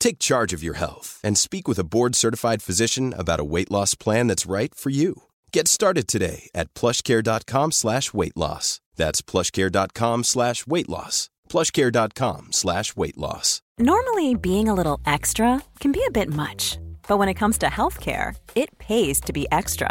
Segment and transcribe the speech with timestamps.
[0.00, 3.94] Take charge of your health and speak with a board-certified physician about a weight loss
[3.94, 5.22] plan that's right for you.
[5.52, 8.80] Get started today at plushcare.com slash weight loss.
[8.96, 11.30] That's plushcare.com slash weight loss.
[11.48, 13.60] plushcare.com slash weight loss.
[13.78, 16.78] Normally, being a little extra can be a bit much,
[17.08, 19.90] but when it comes to healthcare, it pays to be extra.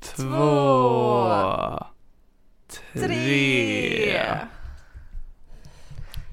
[0.00, 1.84] två,
[2.92, 4.20] tre.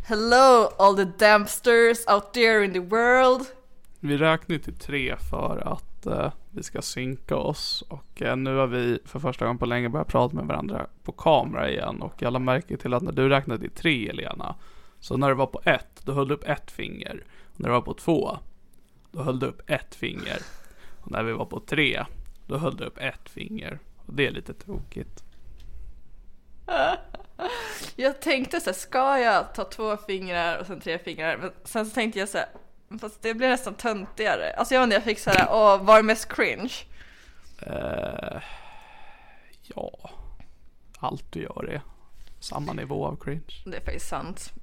[0.06, 3.48] Hello all the dampsters out there in the world.
[4.00, 8.68] Vi räknar till tre för att eh, vi ska synka oss och eh, nu har
[8.68, 12.34] vi för första gången på länge börjat prata med varandra på kamera igen och jag
[12.34, 14.56] lade märke till att när du räknade till tre Elena,
[15.00, 17.24] så när du var på ett, då höll du upp ett finger.
[17.54, 18.38] Och när du var på två,
[19.12, 20.38] då höll du upp ett finger.
[21.02, 22.06] Och när vi var på tre,
[22.48, 23.80] då höll du upp ett finger.
[24.06, 25.24] Och det är lite tokigt.
[27.96, 31.38] Jag tänkte så här, ska jag ta två fingrar och sen tre fingrar?
[31.38, 32.48] Men sen så tänkte jag så här,
[33.00, 34.54] fast det blir nästan töntigare.
[34.54, 36.74] Alltså jag inte, jag fick så här, åh, vad är mest cringe?
[37.62, 38.42] Eh,
[39.62, 40.10] ja,
[41.00, 41.82] allt du gör är
[42.40, 43.64] samma nivå av cringe.
[43.66, 44.54] Det är faktiskt sant.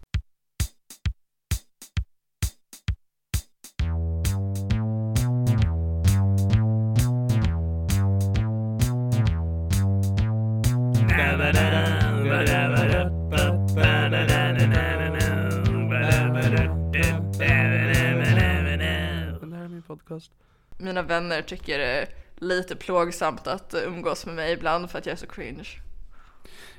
[20.04, 20.32] Podcast.
[20.78, 25.12] Mina vänner tycker det är lite plågsamt att umgås med mig ibland för att jag
[25.12, 25.68] är så cringe.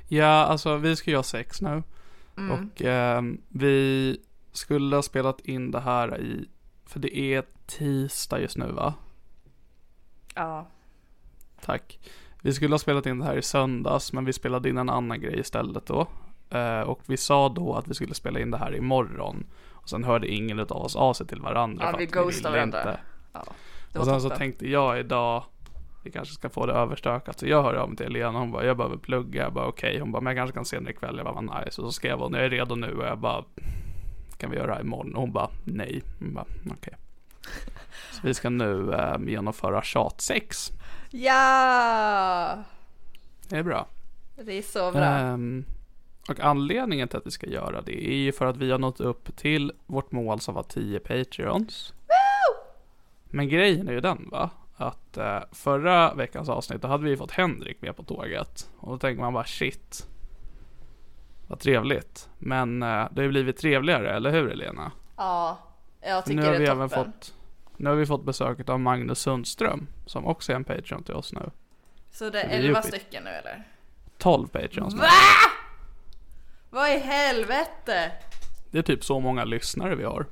[0.08, 1.82] Ja, alltså vi ska göra sex nu.
[2.34, 4.20] Och ehm, vi
[4.52, 6.48] skulle ha spelat in det här i,
[6.86, 8.94] för det är tisdag just nu va?
[10.34, 10.68] Ja.
[11.60, 11.98] Tack.
[12.42, 15.20] Vi skulle ha spelat in det här i söndags, men vi spelade in en annan
[15.20, 16.08] grej istället då.
[16.50, 19.46] Eh, och vi sa då att vi skulle spela in det här imorgon.
[19.86, 21.84] Och sen hörde ingen av oss av sig till varandra.
[21.84, 22.78] Ja, för vi ghostade varandra.
[22.78, 23.00] inte.
[23.46, 24.00] Ja.
[24.00, 24.38] Och sen så toppen.
[24.38, 25.44] tänkte jag idag,
[26.04, 27.38] vi kanske ska få det överstökat.
[27.38, 29.42] Så jag hörde av mig till Elena, hon bara, jag behöver plugga.
[29.42, 31.16] Jag bara okej, hon bara, men jag kanske kan se den ikväll.
[31.16, 31.82] Jag bara, vad nice.
[31.82, 32.94] Och så skrev hon, jag är redo nu.
[32.94, 33.44] Och jag bara,
[34.38, 35.14] kan vi göra det här imorgon?
[35.14, 36.02] Och hon bara, nej.
[36.18, 36.94] Hon bara, okej.
[38.12, 40.72] Så vi ska nu eh, genomföra tjat 6.
[41.10, 42.58] Ja!
[43.48, 43.86] Det är bra.
[44.36, 45.04] Det är så bra.
[45.04, 45.64] Ehm,
[46.28, 49.00] och anledningen till att vi ska göra det är ju för att vi har nått
[49.00, 51.94] upp till vårt mål som var 10 Patreons.
[53.30, 57.30] Men grejen är ju den va, att eh, förra veckans avsnitt då hade vi fått
[57.30, 58.70] Henrik med på tåget.
[58.78, 60.08] Och då tänker man bara shit.
[61.46, 62.28] Vad trevligt.
[62.38, 64.92] Men eh, det har ju blivit trevligare, eller hur Elena?
[65.16, 65.58] Ja,
[66.00, 67.12] jag tycker nu har det vi är även toppen.
[67.12, 67.34] fått
[67.76, 71.32] Nu har vi fått besöket av Magnus Sundström, som också är en Patreon till oss
[71.32, 71.50] nu.
[72.10, 73.64] Så det är vi är 11 uppe i- stycken nu eller?
[74.18, 75.00] 12 Patreons nu.
[75.00, 75.06] Va?
[76.70, 78.12] Vad i helvete?
[78.70, 80.26] Det är typ så många lyssnare vi har.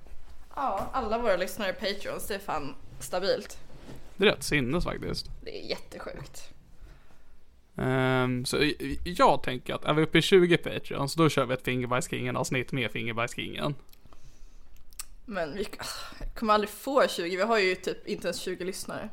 [0.56, 3.58] Ja, alla våra lyssnare är Patreons, det är fan stabilt.
[4.16, 5.30] Det är rätt sinnes faktiskt.
[5.42, 6.50] Det är jättesjukt.
[7.76, 8.72] Ehm, så
[9.04, 12.72] jag tänker att är vi uppe i 20 Patreons, då kör vi ett Fingerbajskingen avsnitt
[12.72, 13.74] med Fingerbajskingen.
[15.24, 15.66] Men vi
[16.34, 19.08] kommer aldrig få 20, vi har ju typ inte ens 20 lyssnare.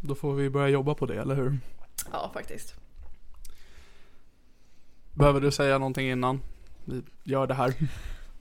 [0.00, 1.58] Då får vi börja jobba på det, eller hur?
[2.12, 2.74] Ja, faktiskt.
[5.14, 6.40] Behöver du säga någonting innan
[6.84, 7.74] vi gör det här?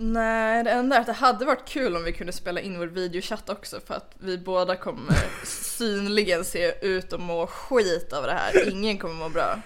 [0.04, 2.88] Nej, det enda är att det hade varit kul om vi kunde spela in vår
[2.88, 5.16] videochatt också för att vi båda kommer
[5.46, 8.70] synligen se ut och må skit av det här.
[8.72, 9.60] Ingen kommer må bra.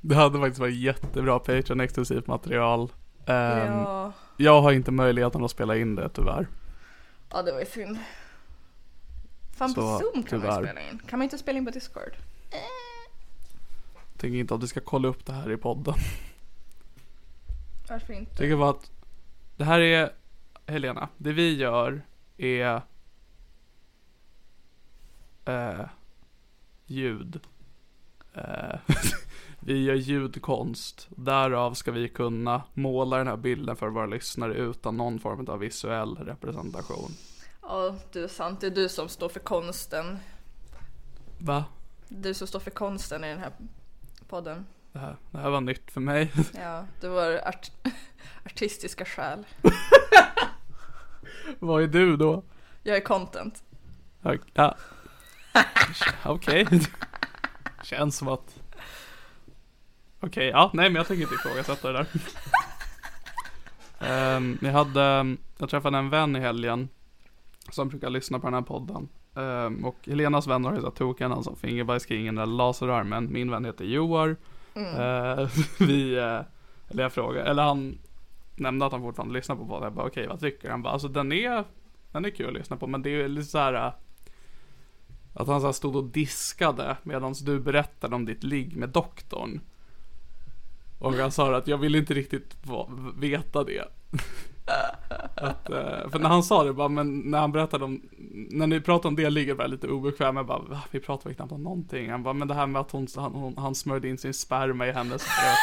[0.00, 2.92] Det hade faktiskt varit jättebra Patreon-exklusivt material.
[3.26, 4.12] Ehm, Ja.
[4.36, 6.46] Jag har inte möjligheten att spela in det tyvärr.
[7.30, 7.98] Ja, det var ju synd.
[9.56, 10.60] Fan på Så, Zoom kan man tyvärr.
[10.60, 10.98] ju spela in.
[11.08, 12.12] Kan man inte spela in på Discord?
[14.16, 15.94] Tänker inte att vi ska kolla upp det här i podden.
[17.88, 18.36] Varför inte?
[18.36, 18.90] Tycker bara att
[19.62, 20.12] det här är,
[20.66, 22.02] Helena, det vi gör
[22.36, 22.82] är
[25.44, 25.84] eh,
[26.86, 27.40] ljud.
[28.34, 28.80] Eh,
[29.60, 31.08] vi gör ljudkonst.
[31.10, 35.58] Därav ska vi kunna måla den här bilden för våra lyssnare utan någon form av
[35.58, 37.10] visuell representation.
[37.62, 38.60] Ja, du är sant.
[38.60, 40.18] Det är du som står för konsten.
[41.38, 41.64] Va?
[42.08, 43.52] Du som står för konsten i den här
[44.28, 44.66] podden.
[44.92, 46.32] Det här, det här var nytt för mig.
[46.54, 47.70] Ja, det var art
[48.44, 49.46] artistiska skäl.
[51.58, 52.42] Vad är du då?
[52.82, 53.64] Jag är content.
[54.54, 54.76] Ja.
[56.24, 56.66] Okej.
[57.82, 58.60] Känns som att...
[60.20, 62.06] Okej, ja, nej men jag tänker inte ifrågasätta det där.
[64.00, 66.88] Ehm, jag hade, jag träffade en vän i helgen
[67.70, 69.08] som brukar lyssna på den här podden.
[69.36, 73.32] Ehm, och Helenas vänner har ju såhär token, alltså Fingerbajskingen eller Laserarmen.
[73.32, 74.36] Min vän heter Joar.
[74.74, 75.48] Ehm,
[75.78, 76.40] vi, eh,
[76.88, 77.98] eller jag frågade, eller han
[78.56, 79.82] nämnde att han fortfarande lyssnar på podden.
[79.82, 80.82] Jag bara okej, vad tycker han?
[80.82, 81.64] bara, alltså den är,
[82.12, 83.74] den är kul att lyssna på men det är ju lite så här.
[83.74, 83.92] Eh,
[85.34, 89.60] att han så här stod och diskade medan du berättade om ditt ligg med doktorn.
[90.98, 92.56] Och han sa att jag vill inte riktigt
[93.16, 93.84] veta det.
[95.34, 98.02] Att, eh, för när han sa det bara, men när han berättade om,
[98.50, 100.36] när ni pratade om det ligger var jag lite obekväm.
[100.36, 102.10] Jag bara, vi pratar väl knappt om någonting.
[102.10, 104.92] Han bara, men det här med att hon, han, han smörjde in sin sperma i
[104.92, 105.58] hennes bröst.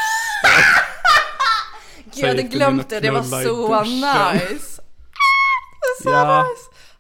[2.04, 3.00] Gud, jag hade glömt det.
[3.00, 4.82] Det var så nice.
[6.04, 6.46] Så Ja.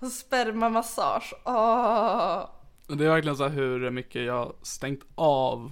[0.02, 0.16] nice.
[0.16, 1.34] Spermamassage.
[1.44, 2.46] Åh.
[2.88, 5.72] Och Det är verkligen så här hur mycket jag stängt av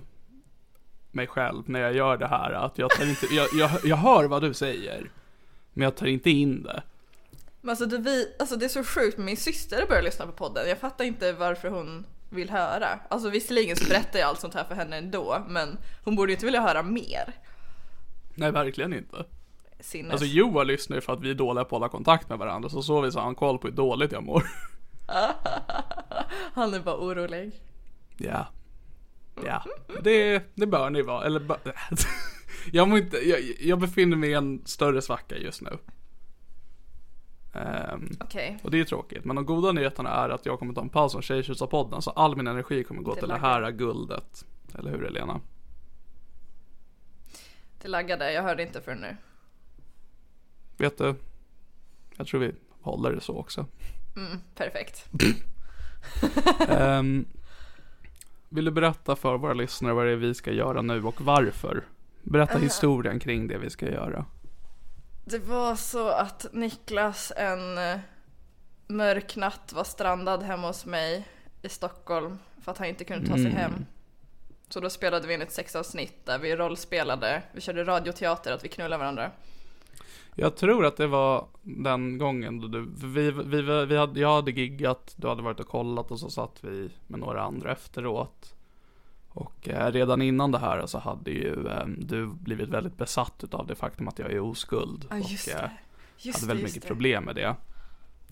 [1.11, 2.51] mig själv när jag gör det här.
[2.51, 5.11] Att jag inte, jag, jag, jag hör vad du säger.
[5.77, 6.83] Men jag tar inte in det.
[7.61, 10.69] Men alltså det, vi, alltså det är så sjukt, min syster börjar lyssna på podden.
[10.69, 12.99] Jag fattar inte varför hon vill höra.
[13.09, 16.35] Alltså visserligen så berättar jag allt sånt här för henne ändå, men hon borde ju
[16.35, 17.33] inte vilja höra mer.
[18.35, 19.25] Nej, verkligen inte.
[19.79, 20.11] Sinnes.
[20.11, 22.69] Alltså Johan lyssnar ju för att vi är dåliga på att hålla kontakt med varandra.
[22.69, 24.43] Så så vis har han koll på hur dåligt jag mår.
[26.53, 27.61] Han är bara orolig.
[28.17, 28.47] Ja.
[29.45, 29.63] Ja.
[30.03, 31.25] Det, det bör ni vara.
[31.25, 31.57] Eller bör,
[32.71, 35.77] jag, mår inte, jag, jag befinner mig i en större svacka just nu.
[37.53, 38.57] Ehm, Okej.
[38.63, 39.25] och det är tråkigt.
[39.25, 42.01] Men de goda nyheterna är att jag kommer ta en paus från Tjejtjusarpodden.
[42.01, 43.61] Så all min energi kommer gå Det till det laggar.
[43.61, 44.45] här guldet.
[44.79, 45.41] Eller hur Elena?
[47.81, 49.17] Det laggade, jag hörde inte förrän nu.
[50.77, 51.15] Vet du?
[52.17, 52.51] Jag tror vi
[52.81, 53.65] håller det så också.
[54.55, 55.05] Perfekt.
[56.69, 57.25] Ehm,
[58.49, 61.83] vill du berätta för våra lyssnare vad det är vi ska göra nu och varför?
[62.31, 64.25] Berätta historien kring det vi ska göra.
[65.25, 67.99] Det var så att Niklas en eh,
[68.87, 71.27] mörk natt var strandad hemma hos mig
[71.61, 73.85] i Stockholm för att han inte kunde ta sig hem.
[74.69, 78.69] Så då spelade vi in ett sexavsnitt där vi rollspelade, vi körde radioteater, att vi
[78.69, 79.31] knullade varandra.
[80.35, 84.51] Jag tror att det var den gången då du, vi, vi, vi hade, jag hade
[84.51, 88.56] giggat, du hade varit och kollat och så satt vi med några andra efteråt.
[89.37, 93.67] Och eh, redan innan det här så hade ju eh, du blivit väldigt besatt utav
[93.67, 95.05] det faktum att jag är oskuld.
[95.09, 95.69] Ja just och, eh.
[96.17, 96.93] Just hade väldigt just mycket det.
[96.93, 97.55] problem med det.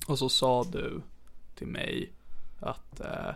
[0.08, 1.02] Och så sa du
[1.56, 2.12] till mig
[2.60, 3.32] att eh,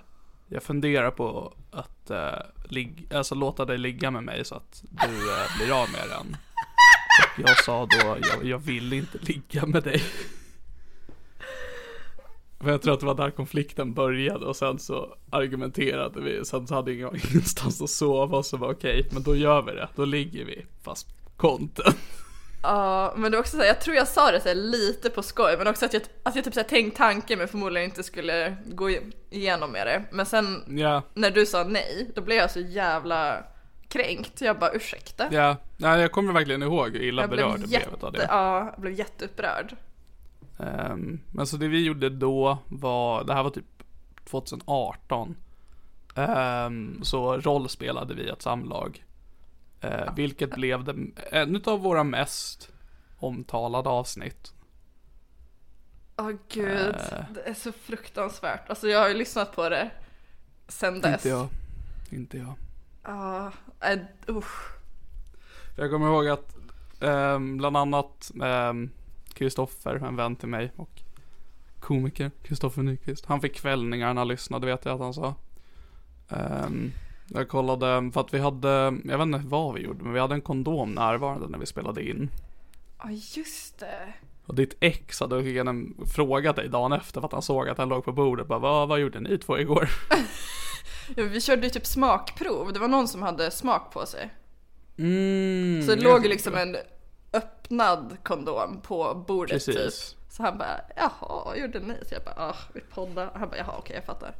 [0.47, 2.39] jag funderar på att eh,
[2.69, 5.07] lig- alltså låta dig ligga med mig så att du
[5.57, 6.37] blir av med den.
[7.23, 10.01] Och jag sa då, jag, jag vill inte ligga med dig.
[12.61, 16.45] För jag tror att det var där konflikten började och sen så argumenterade vi.
[16.45, 19.71] Sen så hade jag ingenstans att sova och så var okej, men då gör vi
[19.71, 19.87] det.
[19.95, 20.65] Då ligger vi.
[20.83, 21.97] Fast content.
[22.63, 25.09] Ja, men det var också så här, jag tror jag sa det så här, lite
[25.09, 27.89] på skoj, men också att jag, att jag typ så här, tänkt tanken men förmodligen
[27.89, 28.89] inte skulle gå
[29.29, 30.03] igenom med det.
[30.11, 33.43] Men sen Ja, när du sa nej, då blev jag så jävla
[33.87, 34.41] kränkt.
[34.41, 35.27] Jag bara ursäkta.
[35.31, 35.55] ja.
[35.77, 38.27] Nej, jag kommer verkligen ihåg hur illa jag berörd blev, jag blev av jätte, det.
[38.29, 39.75] ja, jag blev jätteupprörd.
[40.59, 43.83] Ehm, men så det vi gjorde då var, det här var typ
[44.23, 45.35] 2018.
[46.15, 49.05] Ehm, så rollspelade vi ett samlag.
[49.83, 50.95] Uh, vilket blev det,
[51.31, 52.71] en av våra mest
[53.17, 54.53] omtalade avsnitt.
[56.17, 57.23] Åh gud, Äh.
[57.33, 58.69] det är så fruktansvärt.
[58.69, 59.91] Alltså jag har ju lyssnat på det
[60.67, 61.13] sen dess.
[61.25, 61.47] Inte jag.
[62.09, 62.53] Inte jag.
[63.03, 63.51] Ja,
[63.81, 63.99] äh,
[64.29, 64.71] usch.
[65.77, 66.55] Jag kommer ihåg att
[67.01, 68.89] ehm, bland annat ehm,
[69.39, 70.89] Kristoffer, en vän till mig och
[71.79, 73.25] komiker Kristoffer Nyqvist.
[73.25, 75.35] Han fick kvällningar när han lyssnade vet jag att han sa.
[76.29, 76.91] Ehm,
[77.27, 78.67] jag kollade, för att vi hade,
[79.05, 82.09] jag vet inte vad vi gjorde, men vi hade en kondom närvarande när vi spelade
[82.09, 82.29] in.
[83.03, 84.13] Ja just det.
[84.45, 87.89] Och ditt ex hade igen frågat dig dagen efter för att han såg att han
[87.89, 88.47] låg på bordet.
[88.47, 89.89] Bara, vad, vad gjorde ni två igår?
[91.15, 94.29] Ja, vi körde ju typ smakprov, det var någon som hade smak på sig.
[94.97, 96.75] Mm, Så det låg liksom en
[97.33, 99.75] öppnad kondom på bordet Precis.
[99.75, 100.19] typ.
[100.29, 101.93] Så han bara, jaha, vad gjorde ni?
[101.93, 103.31] Så jag bara, ah, vi poddar.
[103.35, 104.35] Han bara, jaha okej jag fattar.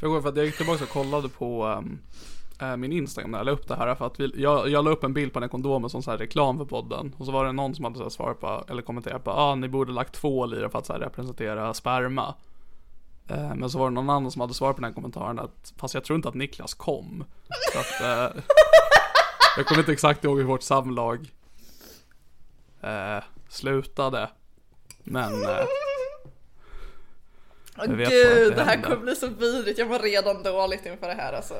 [0.00, 1.98] För jag, för att jag gick tillbaka och kollade på um,
[2.60, 3.94] eh, min Instagram när jag la upp det här.
[3.94, 6.18] För att vi, jag, jag la upp en bild på den kondomen som så här
[6.18, 7.14] reklam för podden.
[7.18, 9.68] Och så var det någon som hade så svarat på, eller kommenterat på, ah ni
[9.68, 12.34] borde lagt tvål i det för att så här representera sperma.
[13.28, 15.72] Eh, men så var det någon annan som hade svarat på den här kommentaren att,
[15.76, 17.24] fast jag tror inte att Niklas kom.
[17.72, 18.42] Så att, eh,
[19.56, 21.30] jag kommer inte exakt ihåg hur vårt samlag
[22.84, 24.30] eh, slutade.
[25.04, 25.66] Men eh,
[27.74, 28.88] att gud, det det här hände.
[28.88, 29.78] kommer bli så vidrigt.
[29.78, 31.54] Jag var redan dåligt inför det här alltså.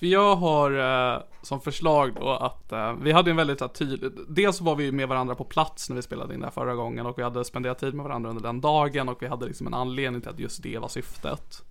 [0.00, 4.60] För jag har eh, som förslag då att eh, vi hade en väldigt tydlig, dels
[4.60, 7.18] var vi med varandra på plats när vi spelade in det här förra gången och
[7.18, 10.20] vi hade spenderat tid med varandra under den dagen och vi hade liksom en anledning
[10.20, 11.62] till att just det var syftet.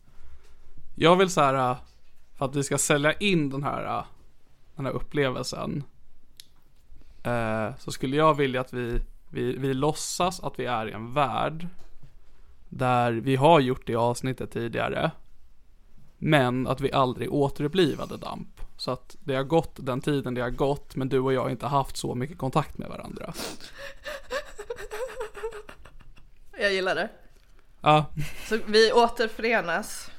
[0.95, 1.77] Jag vill så här, eh,
[2.37, 4.03] för att vi ska sälja in den här, eh,
[4.75, 5.83] den här upplevelsen.
[7.23, 11.13] Eh, så skulle jag vilja att vi, vi, vi låtsas att vi är i en
[11.13, 11.67] värld.
[12.69, 15.11] Där vi har gjort det avsnittet tidigare.
[16.17, 18.61] Men att vi aldrig återupplivade DAMP.
[18.77, 21.49] Så att det har gått den tiden det har gått, men du och jag har
[21.49, 23.33] inte haft så mycket kontakt med varandra.
[26.59, 27.09] Jag gillar det.
[27.81, 28.05] Ja,
[28.49, 30.11] Så vi återförenas.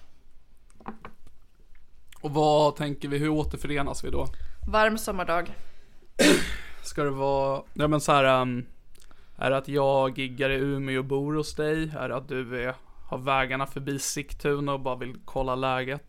[2.21, 4.27] och vad tänker vi, hur återförenas vi då?
[4.69, 5.53] Varm sommardag.
[6.83, 8.67] Ska det vara, ja men så här, um,
[9.39, 11.93] är det att jag giggar i Umeå och bor hos dig?
[11.99, 12.75] Är det att du är,
[13.09, 16.07] har vägarna förbi Sigtuna och bara vill kolla läget?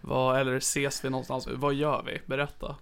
[0.00, 1.48] Vad, eller ses vi någonstans?
[1.52, 2.20] Vad gör vi?
[2.26, 2.76] Berätta.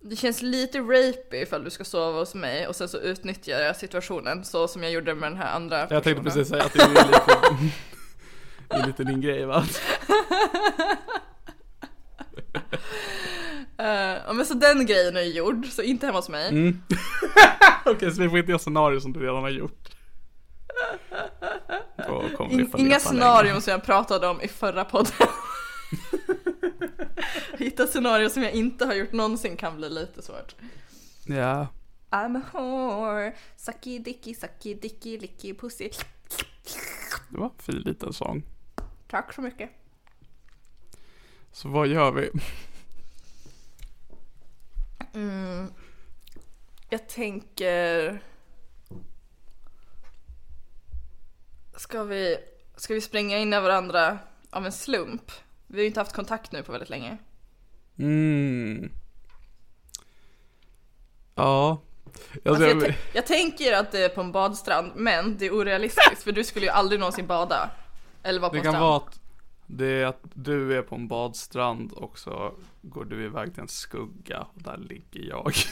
[0.00, 3.76] Det känns lite rapey ifall du ska sova hos mig och sen så utnyttjar jag
[3.76, 6.24] situationen så som jag gjorde med den här andra Jag tänkte personen.
[6.24, 7.72] precis säga att det är lite,
[8.68, 9.64] det är lite din grej va?
[13.82, 16.48] Ja men så den grejen är gjord, så inte hemma hos mig.
[16.48, 16.82] Mm.
[17.84, 19.88] Okej, så vi får inte göra scenarier som du redan har gjort.
[22.50, 25.12] In, inga leta scenarion som jag pratade om i förra podden.
[27.58, 30.54] Hitta scenarier som jag inte har gjort någonsin kan bli lite svårt.
[31.26, 31.66] Ja.
[32.10, 35.90] I'm a whore, sucky dicky, sucky dicky, licky pussy.
[37.28, 38.42] Det var en fin liten sång.
[39.08, 39.70] Tack så mycket.
[41.52, 42.30] Så vad gör vi?
[45.14, 45.72] Mm.
[46.90, 48.22] Jag tänker...
[51.76, 52.38] Ska vi,
[52.76, 54.18] ska vi spränga in i varandra
[54.50, 55.32] av en slump?
[55.66, 57.18] Vi har ju inte haft kontakt nu på väldigt länge.
[57.98, 58.92] Mm.
[61.34, 61.82] Ja.
[62.44, 66.32] Alltså, jag, jag, tänker att det är på en badstrand, men det är orealistiskt för
[66.32, 67.70] du skulle ju aldrig någonsin bada.
[68.22, 68.84] Eller vara på det en strand.
[68.84, 69.02] vara
[69.76, 73.68] det är att du är på en badstrand och så går du iväg till en
[73.68, 75.54] skugga och där ligger jag.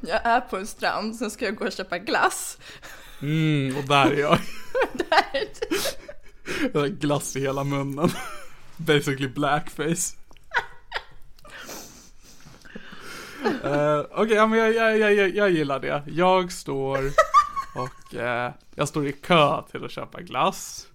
[0.00, 2.58] Jag är på en strand, sen ska jag gå och köpa glass.
[3.22, 4.38] Mm, och där är jag.
[4.92, 5.48] Där.
[6.72, 8.10] Jag har glass i hela munnen.
[8.76, 10.16] Basically blackface.
[13.64, 16.02] Uh, Okej, ja, men jag, jag, jag, jag, gillar det.
[16.06, 16.98] Jag står
[17.74, 20.88] och eh, jag står i kö till att köpa glass.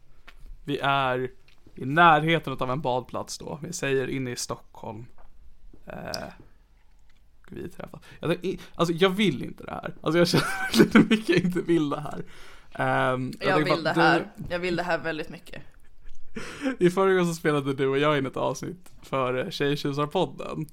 [0.65, 1.29] Vi är
[1.75, 3.59] i närheten av en badplats då.
[3.63, 5.05] Vi säger inne i Stockholm.
[5.87, 6.27] Eh,
[7.49, 8.01] vi träffas.
[8.19, 9.93] Jag, alltså jag vill inte det här.
[10.01, 12.23] Alltså jag känner hur mycket jag inte vill det här.
[12.73, 14.31] Ehm, Jag tänker vill det att du- här.
[14.49, 15.61] Jag vill det här väldigt mycket.
[16.79, 20.65] i förra gången så spelade du och jag in ett avsnitt för eh, Tjejtjusarpodden.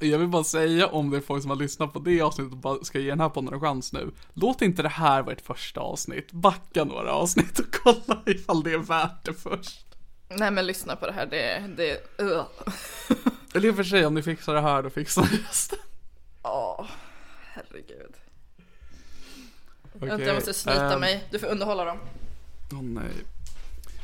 [0.00, 2.58] Jag vill bara säga om det är folk som har lyssnat på det avsnittet och
[2.58, 4.10] bara ska ge den här podden en chans nu.
[4.34, 6.32] Låt inte det här vara ett första avsnitt.
[6.32, 9.86] Backa några avsnitt och kolla ifall det är värt det först.
[10.28, 12.42] Nej men lyssna på det här, det, det, uh.
[13.54, 15.78] Eller i och för sig, om ni fixar det här, då fixar ni resten.
[16.42, 16.86] Åh,
[17.52, 18.14] herregud.
[19.94, 21.98] Okej, Vänta jag måste snyta ehm, mig, du får underhålla dem.
[22.72, 23.12] Åh nej.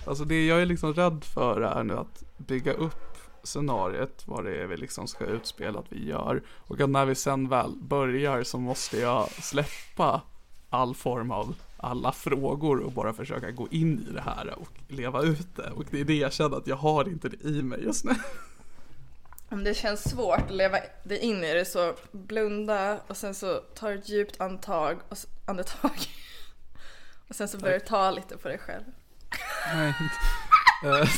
[0.07, 4.62] Alltså det jag är liksom rädd för är nu att bygga upp scenariet, vad det
[4.62, 6.43] är vi liksom ska utspela att vi gör.
[6.49, 10.23] Och att när vi sen väl börjar så måste jag släppa
[10.71, 11.54] all form av
[11.85, 15.71] alla frågor och bara försöka gå in i det här och leva ut det.
[15.71, 18.12] Och det är det jag känner att jag har inte det i mig just nu.
[19.49, 23.61] Om det känns svårt att leva dig in i det så blunda och sen så
[23.75, 25.91] ta ett djupt andetag och andetag.
[27.29, 28.85] Och sen så börjar du ta lite på dig själv.
[29.75, 29.95] Nej.
[30.85, 31.09] Eh.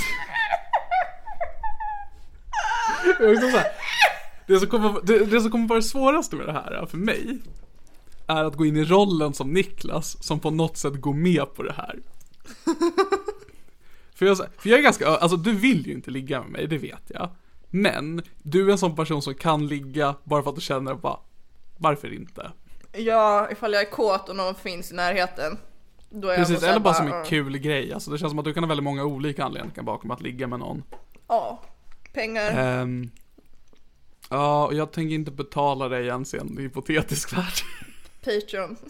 [4.46, 7.38] Det, som kommer, det, det som kommer vara svårast med det här för mig
[8.26, 11.62] är att gå in i rollen som Niklas som på något sätt går med på
[11.62, 11.98] det här.
[14.14, 16.78] för, jag, för jag är ganska, alltså du vill ju inte ligga med mig, det
[16.78, 17.30] vet jag.
[17.70, 21.18] Men du är en sån person som kan ligga bara för att du känner bara,
[21.76, 22.52] varför inte?
[22.92, 25.58] Ja, ifall jag är kåt och någon finns i närheten.
[26.10, 27.92] Då är jag Precis, här eller bara som en "Mm, kul grej.
[27.92, 30.46] Alltså det känns som att du kan ha väldigt många olika anledningar bakom att ligga
[30.46, 30.82] med någon.
[31.28, 31.62] Ja,
[32.12, 32.50] pengar.
[32.80, 33.10] Ehm,
[34.30, 37.52] ja, och jag tänker inte betala dig ens i en hypotetisk värld.
[38.26, 38.76] Patreon.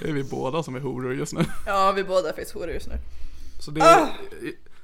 [0.00, 1.44] Det är vi båda som är horor just nu.
[1.66, 2.94] ja, vi båda finns horor just nu.
[3.60, 4.08] Så det är,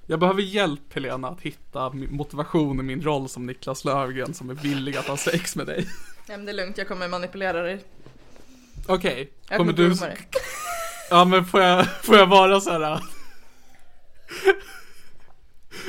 [0.06, 4.54] Jag behöver hjälp Helena att hitta motivation i min roll som Niklas Löfgren som är
[4.54, 5.87] villig att ha sex med dig.
[6.26, 7.85] Nej men det är lugnt, jag kommer manipulera dig.
[8.87, 9.94] Okej, Jag kommer kommer du...
[9.94, 10.18] dig.
[11.11, 13.00] Ja men får jag, får jag vara så här?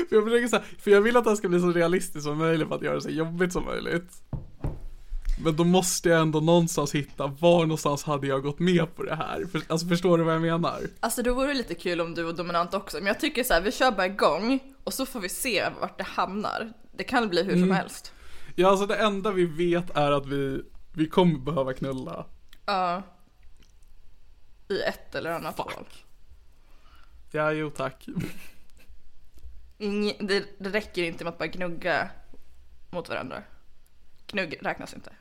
[0.09, 2.23] För jag försöker så här, för jag vill att det här ska bli så realistiskt
[2.23, 4.11] som möjligt för att göra det så jobbigt som möjligt.
[5.43, 9.15] Men då måste jag ändå någonstans hitta var någonstans hade jag gått med på det
[9.15, 9.45] här.
[9.51, 10.81] För, alltså förstår du vad jag menar?
[10.99, 13.61] Alltså det vore lite kul om du var dominant också, men jag tycker så här,
[13.61, 16.73] vi kör bara igång och så får vi se vart det hamnar.
[16.91, 17.67] Det kan bli hur Mm.
[17.67, 18.13] som helst.
[18.55, 20.61] Ja alltså det enda vi vet är att vi,
[20.93, 22.25] vi kommer behöva knulla.
[22.65, 23.03] Ja.
[24.69, 25.65] I ett eller annat Fuck.
[25.65, 25.85] val.
[27.31, 28.07] Ja jo tack.
[29.77, 32.09] Inge, det, det räcker inte med att bara gnugga
[32.89, 33.43] mot varandra.
[34.27, 35.11] Gnugg räknas inte.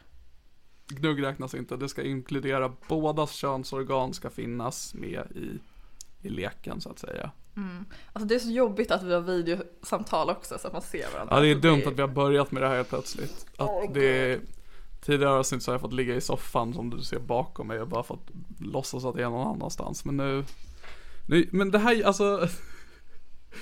[0.88, 5.60] Gnugg räknas inte, det ska inkludera bådas könsorgan ska finnas med i,
[6.26, 7.30] i leken så att säga.
[8.12, 11.36] Alltså det är så jobbigt att vi har videosamtal också så att man ser varandra.
[11.36, 13.46] Ja det är Alltså, dumt att vi har börjat med det här helt plötsligt.
[13.56, 14.40] Att det är,
[15.00, 17.88] tidigare avsnitt så har jag fått ligga i soffan som du ser bakom mig och
[17.88, 20.04] bara fått låtsas att jag är någon annanstans.
[20.04, 20.44] Men nu,
[21.28, 22.24] nu men det här alltså,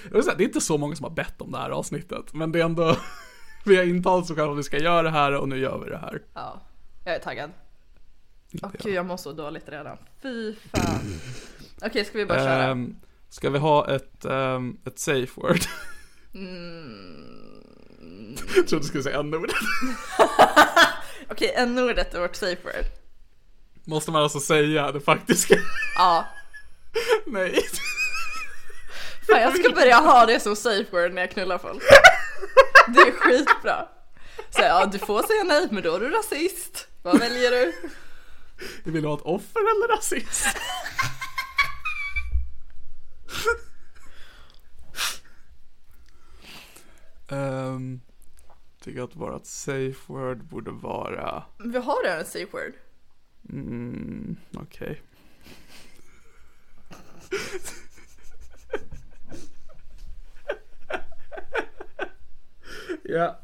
[0.04, 2.34] jag vill säga, det är inte så många som har bett om det här avsnittet.
[2.34, 2.96] Men det är ändå,
[3.64, 5.98] vi har intalat så att vi ska göra det här och nu gör vi det
[5.98, 6.22] här.
[6.34, 6.60] Ja,
[7.04, 7.50] jag är taggad.
[8.52, 8.70] Åh Ja.
[8.82, 9.96] gud jag mår så dåligt redan.
[10.22, 11.20] Fy fan.
[11.82, 12.62] Okej ska vi bara köra?
[12.64, 12.96] Ehm,
[13.28, 15.60] ska vi ha ett, ehm, ett safe word?
[16.34, 18.36] Mm.
[18.56, 19.54] Jag trodde du skulle säga n-ordet.
[21.30, 22.84] Okej, n-ordet är vårt safe word.
[23.84, 25.54] Måste man alltså säga det faktiska?
[25.96, 26.26] Ja.
[27.26, 27.60] Nej.
[29.28, 31.82] Fan jag ska börja ha det som safe word när jag knullar folk.
[32.88, 33.88] Det är skitbra.
[34.50, 36.88] Så ja, du får säga nej men då är du rasist.
[37.02, 37.74] Vad väljer du?
[38.92, 40.46] Vill du ha ett offer eller rasist?
[47.28, 48.00] um,
[48.80, 52.74] tycker att vårt safe word borde vara, Vi har redan ett safe word.
[53.50, 55.02] mm, okej.
[63.02, 63.41] ja.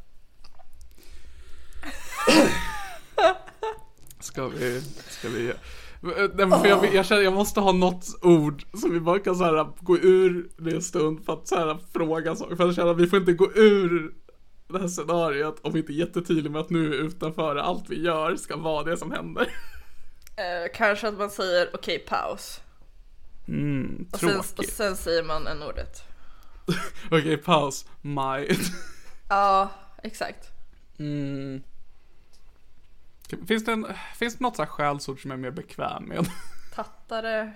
[4.39, 5.53] Ska vi, ska vi
[6.01, 9.45] Nej, för jag, jag känner jag måste ha något ord som vi bara kan så
[9.45, 12.57] här, gå ur det en stund för att så här, fråga saker.
[12.57, 14.15] För jag känner att vi får inte gå ur
[14.69, 18.37] det här scenariot om vi inte är jättetydliga med att nu utanför allt vi gör
[18.37, 19.49] ska vara det som händer.
[20.37, 22.61] Eh, kanske att man säger okej paus.
[23.49, 26.03] Mm, Och sen, och sen säger man n-ordet.
[27.11, 27.87] Okej, paus.
[28.01, 28.49] My.
[29.29, 29.71] Ja,
[30.03, 30.49] exakt.
[30.99, 31.63] Mm.
[33.47, 36.27] Finns det, en, finns det något så här skällsord som jag är mer bekväm med?
[36.75, 37.53] Tattare,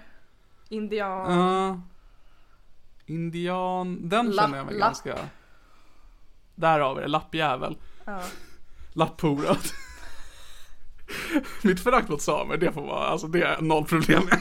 [0.69, 1.39] indian.
[1.39, 1.81] Ja.
[3.07, 4.89] indian, den Lapp- känner jag mig lapp.
[4.89, 5.29] ganska...
[6.55, 7.77] Där har vi det, lappjävel.
[8.05, 8.23] Ja.
[8.93, 9.57] Lapphora.
[11.63, 14.39] Mitt förakt mot samer, det får vara, alltså det är noll problem med.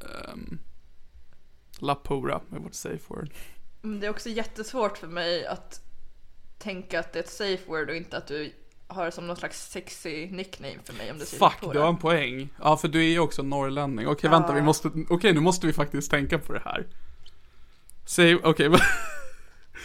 [0.00, 0.58] um,
[1.78, 3.30] lapphora är vårt safe word.
[3.82, 5.80] Men det är också jättesvårt för mig att
[6.58, 8.52] tänka att det är ett safe word och inte att du
[8.88, 11.72] har som någon slags sexy nickname för mig om du säger Fuck, Tora.
[11.72, 12.48] du har en poäng.
[12.62, 14.08] Ja, för du är ju också norrlänning.
[14.08, 16.86] Okej, vänta, vi måste, okej, nu måste vi faktiskt tänka på det här.
[18.06, 18.68] Säg, okej,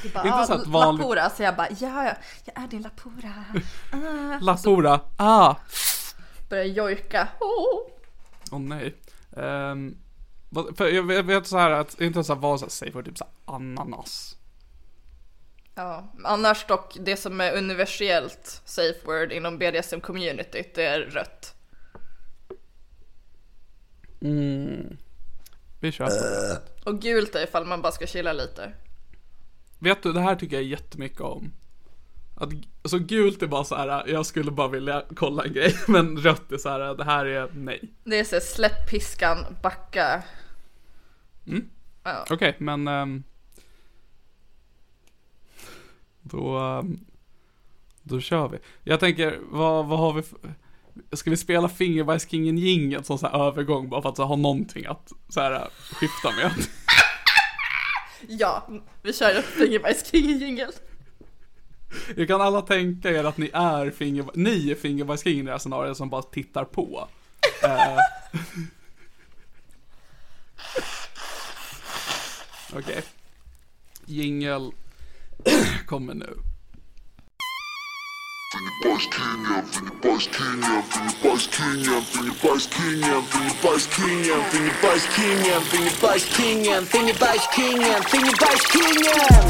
[0.03, 2.13] Du bara, inte ah, så att vanligt- Lapora, så jag bara ja, ja,
[2.45, 3.45] jag är din Lapora.
[3.91, 4.39] Ah.
[4.41, 5.55] lapphora, ah!
[6.49, 7.27] Börjar jojka.
[7.39, 7.91] Oh.
[8.51, 8.95] Åh nej.
[9.31, 9.97] Um,
[10.75, 13.17] för jag vet, så här att, inte så här vad så här, safe word, typ
[13.17, 14.36] så här ananas.
[15.75, 21.55] Ja, annars dock det som är universellt safe word inom BDSM communityt det är rött.
[24.21, 24.97] Mm.
[25.79, 26.62] Vi kör på det.
[26.86, 28.71] Och gult är ifall man bara ska chilla lite.
[29.79, 31.51] Vet du, det här tycker jag jättemycket om.
[32.36, 32.49] Att,
[32.81, 36.51] alltså gult är bara så här, jag skulle bara vilja kolla en grej, men rött
[36.51, 37.93] är så här, det här är nej.
[38.03, 40.23] Det är så här, släpp piskan, backa.
[41.47, 41.69] Mm.
[42.03, 42.25] Ja.
[42.29, 42.88] Okej, men...
[42.88, 43.23] ehm,
[46.32, 47.00] Då, ehm,
[48.04, 48.58] då kör vi.
[48.84, 50.39] Jag tänker, vad, vad har vi för...
[51.12, 54.86] Ska vi spela Fingerbajskingen jingel som så här övergång bara för att så ha någonting
[54.86, 56.52] att så här skifta med?
[58.28, 58.67] Ja,
[59.02, 60.72] vi kör en Fingerbajskingen-jingel.
[62.15, 65.60] Jag kan alla tänka er att ni är finger, ni är Fingerbajskingen i det här
[65.60, 67.08] scenariot som bara tittar på.
[67.63, 67.98] Eh.
[72.78, 73.02] Okej.
[74.06, 74.72] Jingel
[75.91, 76.34] kommer nu.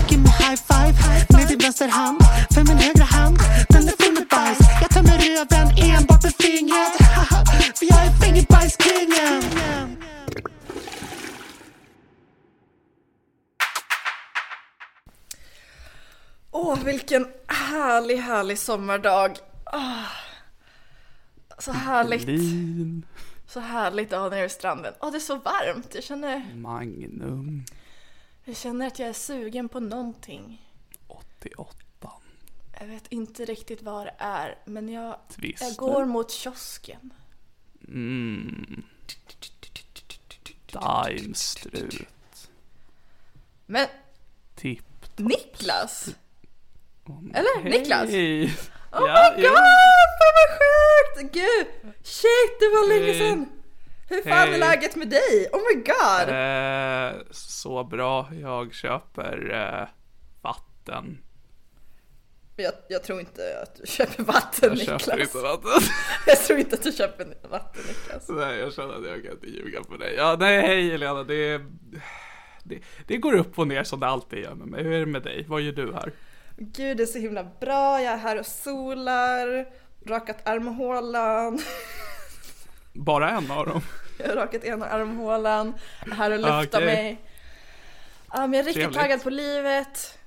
[0.09, 0.93] Give me high five
[1.29, 2.17] med din vänsterhand
[2.53, 3.37] För min högra hand,
[3.69, 4.59] den är full med bajs.
[4.81, 6.93] Jag tömmer röven enbart med fingret.
[7.77, 9.90] För jag är fingerbajskingen.
[16.51, 19.37] Åh, vilken härlig, härlig sommardag.
[19.63, 20.05] Ah.
[21.59, 23.05] Så härligt, Lin,
[23.47, 24.93] så härligt att ha nere vid stranden.
[24.99, 25.95] Åh, det är så varmt.
[25.95, 27.65] Jag känner, Magnum,
[28.43, 30.69] jag känner att jag är sugen på någonting.
[31.07, 32.11] 88.
[32.79, 35.65] Jag vet inte riktigt vad det är, men jag, Twister.
[35.65, 37.13] jag går mot kiosken.
[37.87, 38.83] Mm.
[40.71, 42.07] Daimstrut.
[43.65, 43.87] Men
[44.55, 45.17] Tipp.
[45.17, 46.15] Niklas!
[47.33, 47.79] Eller, nej.
[47.79, 48.09] Niklas?
[48.09, 49.55] Oh ja, my god,
[50.19, 51.33] fan vad sjukt!
[51.33, 53.49] Gud, shit det var länge sedan!
[54.09, 54.59] Hur fan är Hej.
[54.59, 55.47] läget med dig?
[55.51, 56.29] Oh my god!
[56.29, 58.29] Eh, så bra.
[58.41, 59.87] Jag köper eh,
[60.41, 61.17] vatten.
[62.55, 65.05] Jag, jag tror inte att du köper vatten Jag Niklas.
[65.05, 65.71] köper inte vatten.
[66.27, 68.29] Jag tror inte att du köper vatten Niklas.
[68.29, 70.13] nej, jag känner att jag kan inte ljuga på dig.
[70.17, 71.23] Ja, nej, hej Helena.
[71.23, 71.61] Det,
[72.63, 74.83] det, det går upp och ner som det alltid gör med mig.
[74.83, 75.45] Hur är det med dig?
[75.47, 76.11] Vad gör du här?
[76.63, 79.65] Gud det är så himla bra, jag är här och solar,
[80.05, 81.59] rakat armhålan,
[82.93, 83.81] Bara en av dem.
[84.19, 85.73] jag har rakat ena armhålan,
[86.05, 86.85] är här och luftar Okej.
[86.85, 87.21] mig.
[88.33, 88.99] Men jag är riktigt Trevligt.
[88.99, 90.17] taggad på livet,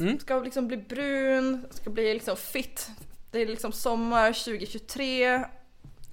[0.00, 0.18] Mm.
[0.18, 2.88] ska liksom bli brun, ska bli liksom fit.
[3.30, 5.44] Det är liksom sommar 2023,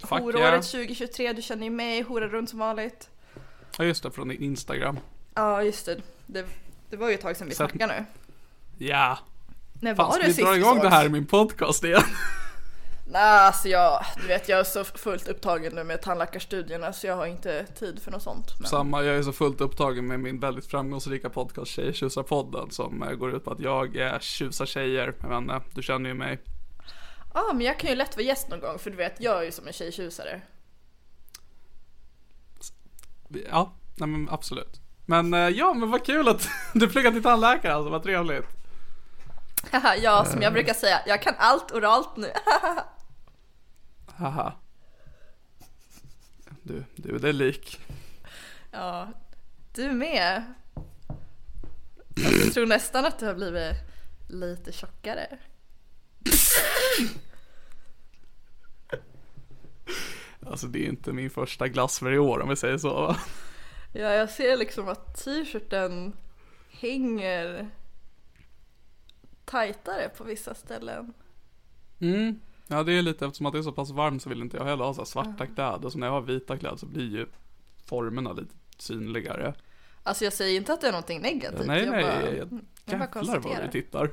[0.01, 0.61] Fuck horåret yeah.
[0.61, 3.09] 2023, du känner ju mig, horar runt som vanligt.
[3.77, 4.11] Ja, just det.
[4.11, 4.99] Från din Instagram.
[5.35, 6.45] Ja just det, det,
[6.89, 8.05] det var ju ett tag sedan vi Så snackade nu.
[8.87, 9.17] Ja.
[9.81, 12.01] När Fan, var ska det vi dra igång det här i min podcast igen?
[13.05, 17.15] Nej, alltså jag, du vet jag är så fullt upptagen nu med tandläkarstudierna så jag
[17.15, 18.45] har inte tid för något sånt.
[18.59, 18.69] Men...
[18.69, 23.35] Samma, jag är så fullt upptagen med min väldigt framgångsrika podcast Tjejtjusarpodden som eh, går
[23.35, 25.07] ut på att jag eh, tjusar tjejer.
[25.07, 26.39] Vet inte, du känner ju mig.
[27.33, 29.43] Ja, men jag kan ju lätt vara gäst någon gång för du vet, jag är
[29.43, 30.41] ju som en tjejtjusare.
[33.49, 34.81] Ja, nej men absolut.
[35.05, 38.60] Men eh, ja, men vad kul att du pluggar till tandläkare alltså, vad trevligt.
[39.71, 42.31] Haha, ja, som jag brukar säga, jag kan allt oralt nu.
[44.05, 44.53] Haha.
[46.63, 47.79] Du, du är det lik.
[48.71, 49.07] ja,
[49.73, 50.53] du med.
[52.15, 53.75] Jag tror nästan att du har blivit
[54.29, 55.27] lite tjockare.
[60.45, 63.15] Alltså det är inte min första glass för i år om vi säger så?
[63.93, 66.13] Ja, jag ser liksom att t-shirten
[66.71, 67.69] hänger
[69.51, 71.13] tajtare på vissa ställen.
[71.99, 72.39] Mm.
[72.67, 74.65] Ja det är lite eftersom att det är så pass varmt så vill inte jag
[74.65, 75.89] heller ha så svarta kläder.
[75.89, 77.27] Så när jag har vita kläder så blir ju
[77.85, 79.53] formerna lite synligare.
[80.03, 81.67] Alltså jag säger inte att det är någonting negativt.
[81.67, 84.09] nej jag nej, bara, jag, jag bara jävlar vad du tittar.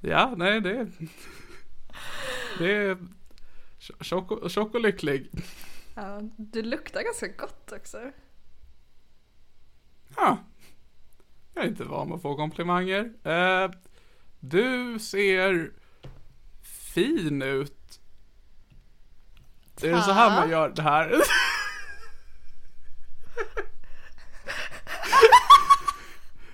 [0.00, 0.86] ja, nej det
[2.58, 2.98] Det är
[3.78, 5.30] tjock och, tjock och lycklig.
[5.94, 7.98] Ja, du luktar ganska gott också.
[10.16, 10.38] Ja.
[11.54, 13.12] Jag är inte van med att få komplimanger.
[13.24, 13.70] Eh,
[14.40, 15.72] du ser
[16.62, 18.00] fin ut.
[19.82, 21.08] Är det så här man gör det här?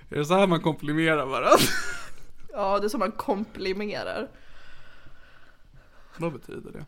[0.09, 1.65] är det så här man komplimerar varandra?
[2.53, 4.29] Ja, det är som man komplimerar.
[6.17, 6.85] Vad betyder det?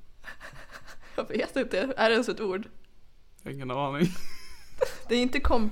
[1.16, 2.68] Jag vet inte, är det ens ett ord?
[3.46, 4.08] Ingen aning.
[5.08, 5.72] Det är inte kom...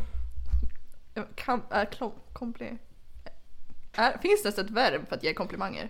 [1.35, 2.77] Kam, är klom, kompli...
[3.93, 5.89] Är, finns det ens ett verb för att ge komplimanger?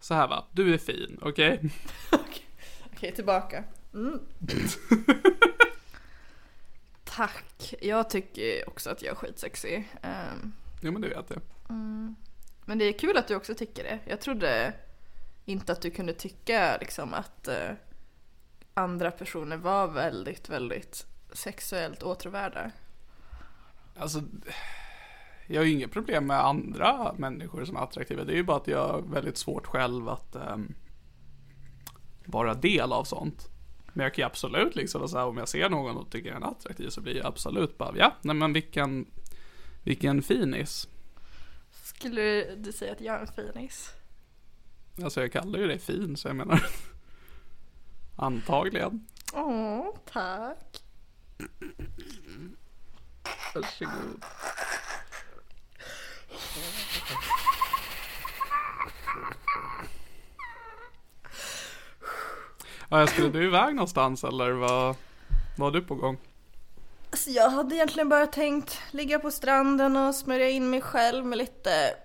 [0.00, 1.60] Så här va, du är fin, okej?
[2.12, 2.44] Okej,
[2.92, 3.64] Okej, tillbaka.
[3.94, 4.20] Mm.
[7.04, 7.74] Tack.
[7.80, 9.88] Jag tycker också att jag är skitsexig.
[10.02, 11.40] Ehm, Jo men du vet det.
[12.64, 13.98] men det är kul att du också tycker det.
[14.06, 14.72] Jag trodde
[15.44, 17.70] inte att du kunde tycka liksom att eh,
[18.74, 22.70] andra personer var väldigt, väldigt sexuellt åtråvärda.
[23.96, 24.22] Alltså,
[25.46, 28.24] jag har ju inget problem med andra människor som är attraktiva.
[28.24, 30.74] Det är ju bara att jag har väldigt svårt själv att um,
[32.24, 33.48] vara del av sånt.
[33.92, 36.42] Men jag kan ju absolut liksom, så här, om jag ser någon och tycker den
[36.42, 39.06] är attraktiv så blir jag absolut bara, ja, nej men vilken,
[39.82, 40.88] vilken finis.
[41.70, 43.90] Skulle du säga att jag är en finis?
[45.02, 46.66] Alltså jag kallar ju dig fin så jag menar.
[48.16, 49.06] Antagligen.
[49.32, 50.82] Åh, tack.
[53.54, 54.24] Varsågod.
[62.88, 64.96] Ja, skulle du iväg någonstans eller vad
[65.58, 66.18] var du på gång?
[67.10, 71.38] Alltså jag hade egentligen bara tänkt ligga på stranden och smörja in mig själv med
[71.38, 71.96] lite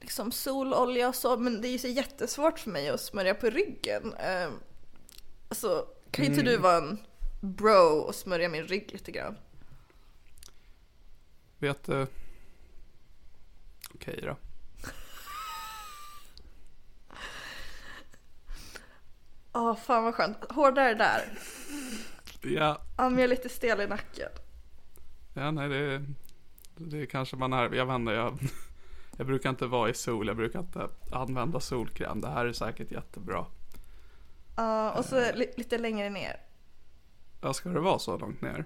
[0.00, 3.50] liksom sololja och så, men det är ju så jättesvårt för mig att smörja på
[3.50, 4.14] ryggen.
[4.14, 4.48] Eh,
[5.48, 6.98] Alltså, kan inte du vara en
[7.40, 9.36] bro och smörja min rygg lite grann?
[11.64, 12.06] Vet du?
[13.94, 14.36] Okej då.
[19.52, 20.36] Ja, fan vad skönt.
[20.50, 21.38] Hårdare där.
[22.42, 24.28] Ja, Ja, men jag är lite stel i nacken.
[25.34, 26.04] ja nej det,
[26.76, 27.74] det kanske man är.
[27.74, 28.38] Jag vet inte, jag,
[29.16, 30.26] jag brukar inte vara i sol.
[30.26, 32.20] Jag brukar inte använda solkräm.
[32.20, 33.46] Det här är säkert jättebra.
[34.56, 36.40] Ja, och så li- lite längre ner.
[37.40, 38.64] Ja, ska det vara så långt ner?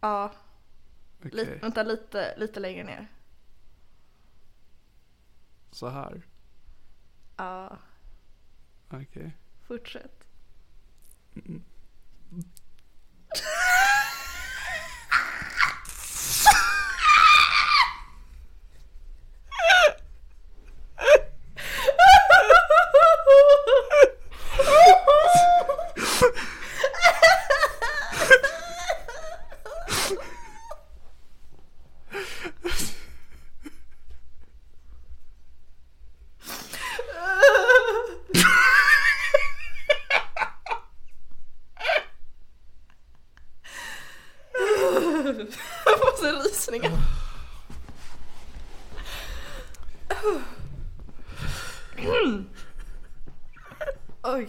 [0.00, 0.32] Ja,
[1.18, 3.06] Okej, li- vänta lite, lite längre ner.
[5.70, 6.22] så här.
[7.36, 7.78] Ja,
[8.90, 9.36] Okej.
[9.66, 10.24] fortsätt.
[11.34, 11.44] Jag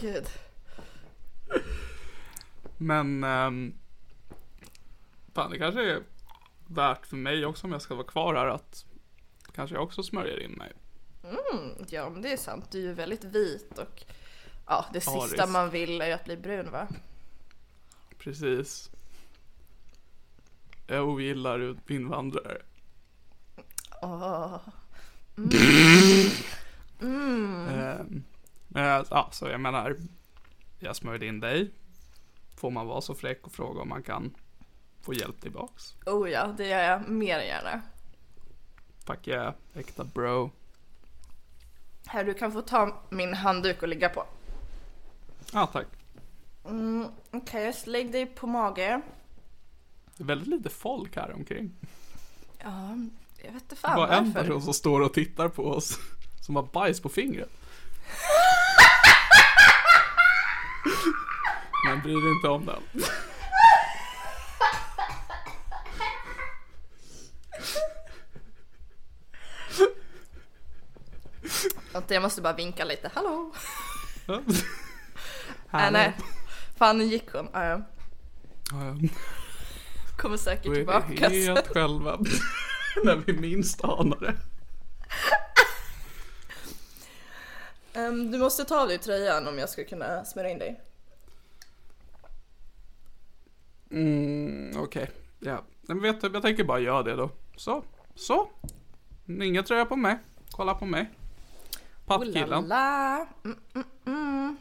[0.01, 0.27] gud.
[2.77, 3.73] Men, um,
[5.33, 6.03] fan det kanske är
[6.67, 8.85] värt för mig också om jag ska vara kvar här att
[9.55, 10.73] kanske jag också smörjer in mig.
[11.23, 14.03] Mm, ja men det är sant, du är ju väldigt vit och
[14.67, 16.87] ja, det Ja, sista man vill är att bli brun va?
[18.17, 18.89] Precis.
[20.87, 22.61] Jag ogillar invandrare.
[24.01, 24.59] Åh.
[25.37, 25.49] Ehm,
[28.71, 29.97] Men ja, så jag menar,
[30.79, 31.71] jag smörjde in dig.
[32.55, 34.35] Får man vara så fräck och fråga om man kan
[35.01, 35.95] få hjälp tillbaks?
[36.05, 37.81] Oh ja, det gör jag mer än gärna.
[39.05, 40.51] Fuck yeah, äkta bro.
[42.05, 44.23] Här, du kan få ta min handduk och ligga på.
[45.53, 45.87] Ja, tack.
[46.65, 49.01] Mm, Okej, så lägg dig på mage.
[50.17, 51.71] Det är väldigt lite folk här omkring.
[52.63, 52.97] Ja,
[53.43, 54.41] jag vet inte fan bara en varför.
[54.41, 55.99] person som står och tittar på oss.
[56.45, 57.49] Som har bajs på fingret.
[61.89, 63.03] Men bryr dig inte om den.
[71.93, 73.11] Vänta, jag måste bara vinka lite.
[73.13, 73.51] Hallå?
[74.27, 74.41] Ja.
[75.67, 75.91] Hallå.
[75.91, 76.13] nej.
[76.77, 77.49] Fan, nu gick hon.
[77.53, 77.81] Ja, ja.
[78.71, 78.95] Ja,
[80.17, 81.55] Kommer säkert Då är tillbaka vi sen.
[81.55, 82.19] helt själva.
[83.03, 84.35] När vi minst anar det.
[87.99, 90.81] Ehm, du måste ta av dig tröjan om jag ska kunna smörja in dig.
[93.91, 95.11] Mm, okej.
[95.39, 95.63] Ja.
[95.81, 97.29] Men vet du, jag tänker bara göra det då.
[97.55, 97.83] Så.
[98.15, 98.49] Så.
[99.25, 100.17] Ingen tröja på mig.
[100.51, 101.09] Kolla på mig.
[102.05, 102.71] Pattkillen.
[102.71, 103.25] Oh.
[103.43, 104.57] Mm, mm, mm.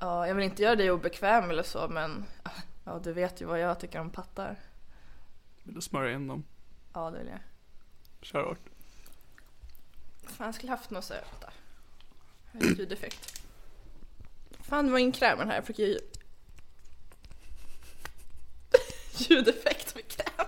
[0.00, 2.24] Ja, jag vill inte göra dig obekväm eller så, men
[2.84, 4.56] ja, du vet ju vad jag tycker om pattar.
[5.62, 6.44] Vill du smörja in dem?
[6.92, 7.40] Ja, det vill jag.
[8.20, 8.68] Kör hårt.
[10.26, 11.24] Fan, jag skulle haft något så här.
[12.52, 13.42] Ljudeffekt.
[14.60, 15.54] Fan, det var ingen kräm här.
[15.54, 15.98] Jag fick ju
[19.30, 20.46] ljudeffekt med kräm.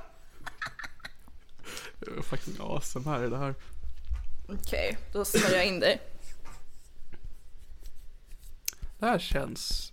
[2.00, 3.54] Jag är fucking awesome här i det här.
[4.48, 6.00] Okej, då smörjer jag in dig.
[8.98, 9.92] Det här känns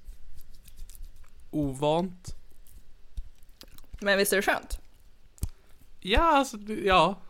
[1.51, 2.35] ovant.
[4.01, 4.79] Men visst är det skönt?
[5.99, 7.21] Ja, alltså, ja.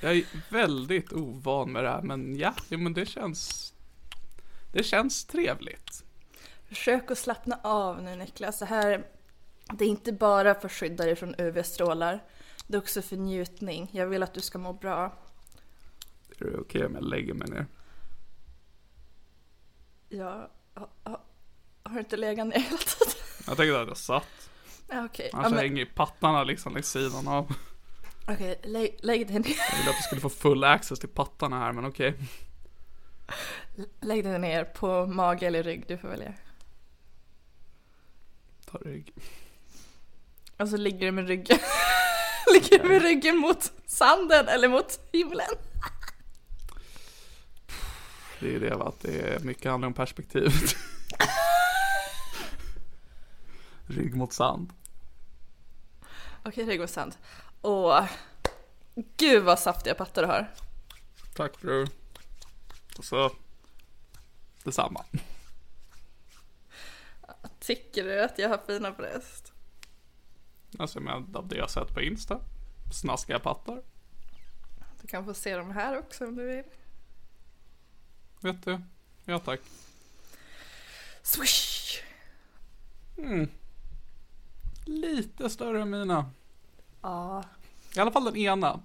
[0.00, 3.72] Jag är väldigt ovan med det här, men ja, jo, men det känns...
[4.72, 6.03] Det känns trevligt.
[6.68, 8.58] Försök att slappna av nu Niklas.
[8.58, 9.06] Det här
[9.72, 12.22] Det är inte bara för att skydda dig från UV-strålar.
[12.66, 13.88] Det är också för njutning.
[13.92, 15.12] Jag vill att du ska må bra.
[16.38, 17.66] Är det okej om jag lägger mig ner?
[20.08, 21.20] Jag har, har,
[21.82, 23.14] har du inte legat ner hela tiden?
[23.46, 24.50] Jag tänkte att jag satt.
[24.88, 27.54] Ja, ja, Annars men- hänger pattarna liksom längs sidan av.
[28.28, 29.56] okej, lägg, lägg dig ner.
[29.70, 32.14] Jag ville att du skulle få full access till pattarna här men okej.
[34.00, 36.32] Lägg dig ner på mage eller rygg, du får välja.
[38.74, 39.12] Ta rygg.
[40.58, 41.58] Och så ligger du med ryggen,
[42.52, 45.54] ligger du med ryggen mot sanden eller mot himlen.
[48.40, 50.50] Det är ju det va, att det är mycket handlar om perspektiv.
[53.86, 54.72] Rygg mot sand.
[56.44, 57.16] Okej, rygg mot sand.
[57.62, 58.04] Åh,
[59.16, 60.50] gud vad saftiga pattar du har.
[61.34, 61.88] Tack bror.
[62.98, 63.30] Och så
[64.64, 65.04] detsamma.
[67.66, 69.52] Tycker du att jag har fina bröst?
[70.78, 72.40] Alltså med av det jag sett på Insta.
[72.92, 73.82] Snaskiga pattar.
[75.00, 76.64] Du kan få se dem här också om du vill.
[78.40, 78.80] Vet du?
[79.24, 79.60] Ja tack.
[81.22, 82.02] Swish!
[83.18, 83.48] Mm.
[84.86, 86.30] Lite större än mina.
[87.02, 87.44] Ja,
[87.96, 88.80] I alla fall den ena.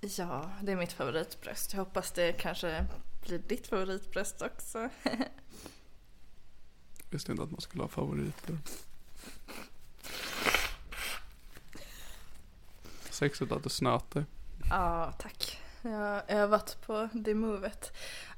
[0.00, 1.72] ja, det är mitt favoritbröst.
[1.72, 2.86] Jag hoppas det kanske
[3.26, 4.88] blir ditt favoritbröst också.
[7.10, 8.58] Visste inte att man skulle ha favoriter.
[13.10, 14.24] Sexigt att du snöt dig.
[14.70, 15.60] Ja, tack.
[15.82, 17.92] Jag har övat på det movet.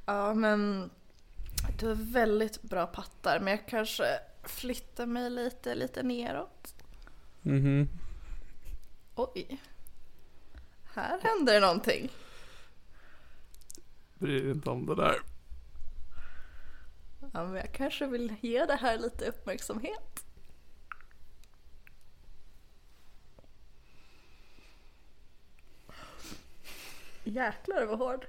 [0.07, 0.91] Ja, men
[1.79, 4.05] du har väldigt bra pattar, men jag kanske
[4.43, 6.75] flyttar mig lite, lite neråt.
[7.43, 7.89] Mhm.
[9.15, 9.61] Oj.
[10.95, 12.11] Här händer det någonting.
[14.19, 15.17] Bryr dig inte om det där.
[17.33, 20.25] Ja, men jag kanske vill ge det här lite uppmärksamhet.
[27.25, 28.27] Jäklar vad hård.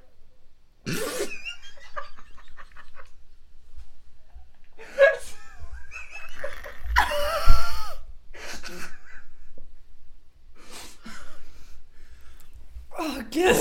[12.97, 13.55] Åh gud!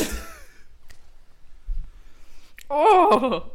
[2.69, 3.35] Åh!
[3.35, 3.47] Oh.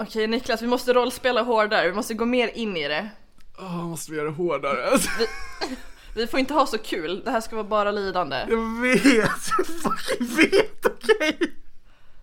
[0.00, 1.88] Okej Niklas, vi måste rollspela hårdare.
[1.88, 3.10] Vi måste gå mer in i det.
[3.58, 4.98] Åh, måste vi göra det hårdare?
[6.14, 7.22] Vi får inte ha så kul.
[7.24, 8.36] Det här ska vara bara lidande.
[8.48, 11.38] Jag vet, jag vet, okej?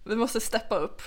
[0.04, 1.02] Vi måste steppa upp.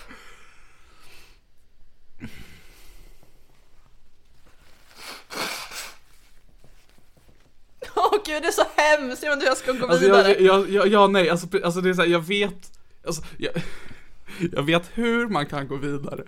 [7.97, 9.23] Åh gud, det är så hemskt!
[9.23, 10.37] Jag vet inte hur jag ska gå Alltså vidare.
[10.43, 12.73] jag, jag, ja nej, alltså, alltså det är så här, jag vet,
[13.07, 13.53] alltså jag,
[14.53, 16.25] jag vet hur man kan gå vidare,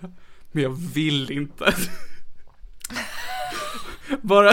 [0.51, 1.73] men jag vill inte.
[4.21, 4.51] Bara,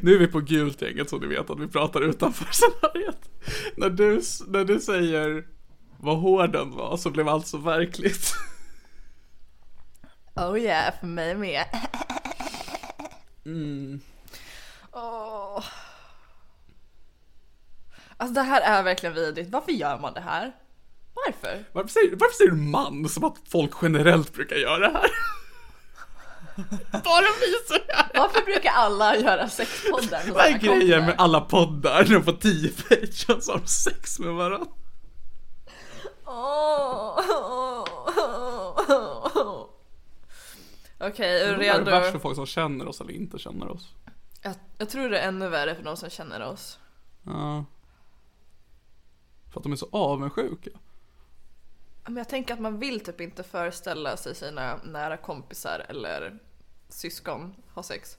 [0.00, 3.30] nu är vi på gult gänget så ni vet att vi pratar utanför scenariot.
[3.76, 5.46] När du, när du säger
[5.96, 8.34] vad hård den var så blev allt så verkligt.
[10.36, 11.64] Oh yeah, för mig med.
[13.44, 14.00] Mm.
[14.92, 15.64] Åh.
[18.16, 19.50] Alltså det här är verkligen vidrigt.
[19.50, 20.52] Varför gör man det här?
[21.26, 21.64] Varför?
[21.72, 25.10] Varför säger, varför säger du man som att folk generellt brukar göra det här?
[26.92, 28.10] Bara vi så här.
[28.14, 33.46] Varför brukar alla göra sexpoddar Vad är grejen med alla poddar de får 10 patrons
[33.46, 34.66] som sex med varandra?
[41.00, 42.18] Okej, är du Det är värst för redo?
[42.18, 43.88] folk som känner oss eller inte känner oss.
[44.42, 46.78] Jag, jag tror det är ännu värre för de som känner oss.
[47.22, 47.64] Ja.
[49.52, 50.70] För att de är så avundsjuka.
[52.08, 56.38] Men jag tänker att man vill typ inte föreställa sig sina nära kompisar eller
[56.88, 58.18] syskon ha sex.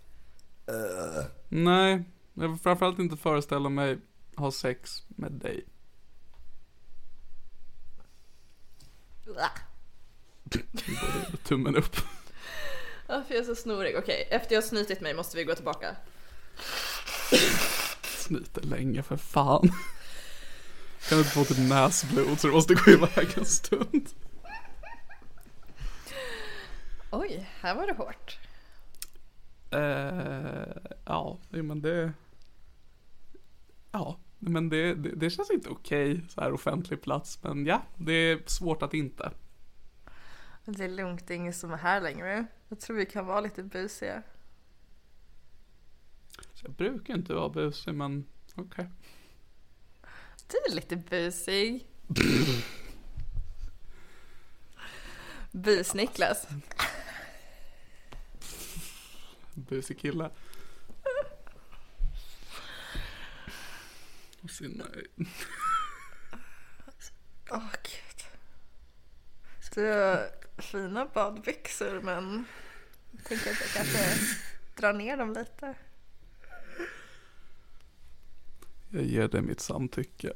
[1.50, 4.00] Nej, jag vill framförallt inte föreställa mig
[4.36, 5.66] ha sex med dig.
[11.44, 11.96] Tummen upp.
[13.08, 13.98] Varför är jag så snorig?
[13.98, 15.96] Okej, efter jag har snytit mig måste vi gå tillbaka.
[18.04, 19.72] Snyter länge för fan.
[21.08, 24.10] Kan du inte få typ näsblod så du måste gå iväg en stund.
[27.12, 28.40] Oj, här var det hårt.
[29.72, 32.14] Eh, ja, men det...
[33.92, 37.44] Ja, men det, det, det känns inte okej så här offentlig plats.
[37.44, 39.32] Men ja, det är svårt att inte.
[40.66, 42.46] Det är lugnt, det är ingen som är här längre.
[42.68, 44.24] Jag tror vi kan vara lite busiga.
[46.62, 48.26] Jag brukar inte vara busig, men
[48.56, 48.90] okej.
[50.50, 51.88] Du är lite busig.
[55.52, 56.48] Bus-Niklas.
[59.54, 60.30] Busig kille.
[64.50, 64.84] Sin,
[67.52, 68.24] Åh gud.
[69.74, 70.30] Du har
[70.62, 72.46] fina badbyxor men
[73.12, 74.00] jag tänker att jag kanske
[74.76, 75.76] drar ner dem lite.
[78.90, 80.34] Jag ger dig mitt samtycke.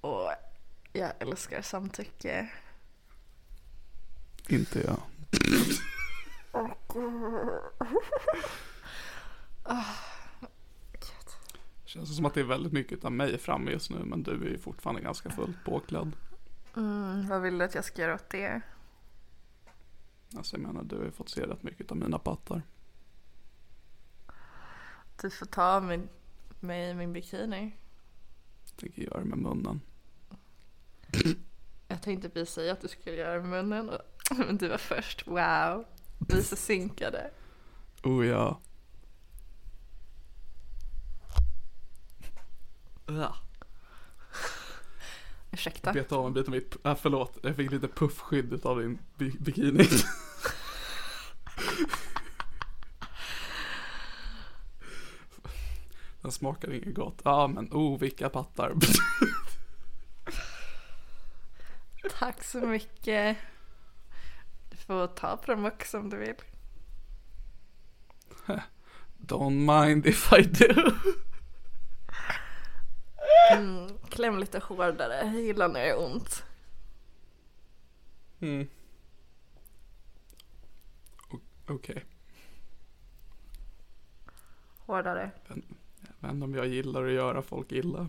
[0.00, 0.30] Och
[0.92, 2.50] jag älskar samtycke.
[4.48, 5.00] Inte jag.
[11.84, 14.50] Känns som att det är väldigt mycket av mig framme just nu men du är
[14.50, 16.12] ju fortfarande ganska fullt påklädd.
[16.76, 18.60] Mm, vad vill du att jag ska göra åt det?
[20.36, 22.62] Alltså jag menar du har ju fått se rätt mycket av mina pattar.
[25.22, 26.00] Du får ta av mig,
[26.60, 27.76] mig min bikini.
[28.76, 29.80] Tänker göra med munnen.
[31.88, 33.88] Jag tänkte precis säga att du skulle göra det med munnen.
[33.88, 35.26] och- Men du var först.
[35.26, 35.84] Wow.
[36.28, 37.30] Vi är så synkade.
[38.02, 38.60] Oh ja.
[45.52, 45.92] Ursäkta.
[45.92, 49.36] Bet av en bit av mitt, äh, förlåt, jag fick lite puffskydd av din bi-
[49.40, 49.84] bikini.
[56.28, 57.22] Den smakar inget gott.
[57.24, 58.74] Ja men oh vilka pattar.
[62.18, 63.36] Tack så mycket.
[64.70, 66.34] Du får ta också om du vill.
[69.18, 70.92] Don't mind if I do.
[74.08, 75.16] Kläm lite hårdare.
[75.16, 76.44] Jag gillar när det gör ont.
[78.40, 78.68] Mm.
[81.66, 82.04] Okej,
[84.88, 85.30] Hårdare.
[85.48, 85.62] jag
[86.24, 88.06] inte om jag gillar att göra folk illa.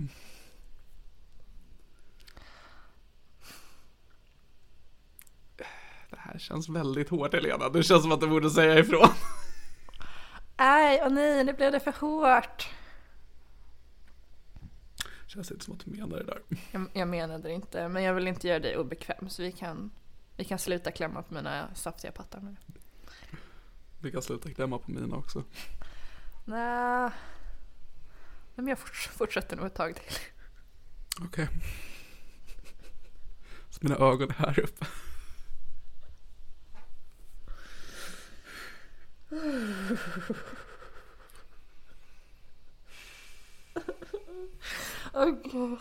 [6.10, 7.70] Det här känns väldigt hårt Helena.
[7.70, 9.10] Det känns som att du borde säga ifrån.
[10.58, 12.68] Nej, åh nej, nu blev det för hårt.
[15.28, 16.42] Känns inte som att du menar det där.
[16.72, 19.92] Jag, jag menade det inte, men jag vill inte göra dig obekväm så vi kan,
[20.36, 22.56] vi kan sluta klämma på mina saftiga pattar nu.
[24.02, 25.44] Vi kan sluta klämma på mina också.
[26.46, 27.12] Nej,
[28.62, 30.18] men jag forts- fortsätter nog ett tag till.
[31.22, 31.48] Okej.
[33.70, 34.86] Så mina ögon är här uppe.
[45.14, 45.80] Åh gud.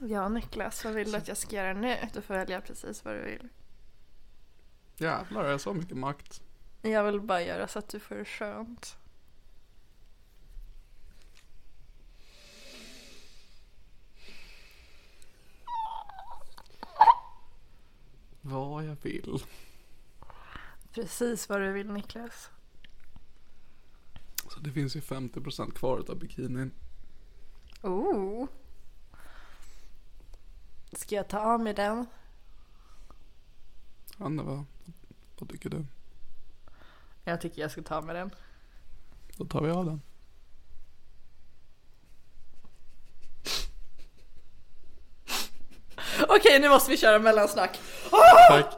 [0.00, 1.96] Ja Niklas, vad vill du att jag ska göra nu?
[2.14, 3.48] Du får välja precis vad du vill.
[4.96, 6.42] Jävlar, jag har så mycket makt.
[6.82, 8.96] Jag vill bara göra så att du får det skönt.
[18.40, 19.42] Vad jag vill.
[20.92, 22.50] Precis vad du vill Niklas.
[24.48, 26.72] Så det finns ju 50% kvar av bikinin.
[27.82, 28.46] Oh.
[30.92, 32.06] Ska jag ta av mig den?
[34.18, 34.64] Anna, vad,
[35.38, 35.84] vad tycker du?
[37.24, 38.30] Jag tycker jag ska ta av mig den.
[39.36, 40.00] Då tar vi av den.
[46.28, 47.80] Okej, nu måste vi köra mellansnack.
[48.48, 48.77] Tack,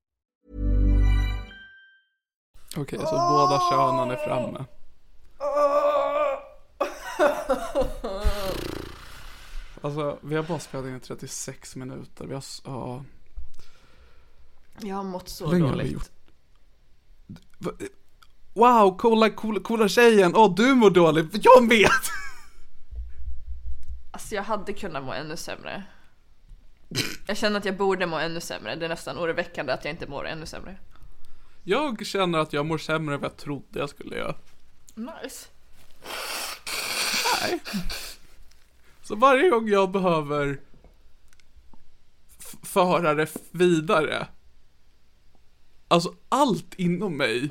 [2.77, 4.65] Okej, så båda könen är framme.
[9.83, 12.25] Alltså, vi har bara spelat in i 36 minuter.
[12.25, 13.03] Vi har, ja.
[14.81, 15.91] Jag har mått så länge dåligt.
[15.91, 16.09] gjort?
[18.53, 20.35] Wow, coola, coola, coola tjejen!
[20.35, 21.45] Åh, du mår dåligt!
[21.45, 21.91] Jag vet!
[24.13, 25.83] Alltså jag hade kunnat må ännu sämre.
[27.27, 28.75] Jag känner att jag borde må ännu sämre.
[28.75, 30.77] Det är nästan oroväckande att jag inte mår ännu sämre.
[31.63, 34.35] Jag känner att jag mår sämre än vad jag trodde jag skulle göra.
[34.95, 35.47] Nice.
[37.41, 37.59] Nej.
[39.01, 40.59] Så varje gång jag behöver
[42.63, 44.27] föra det vidare.
[45.87, 47.49] Alltså allt inom mig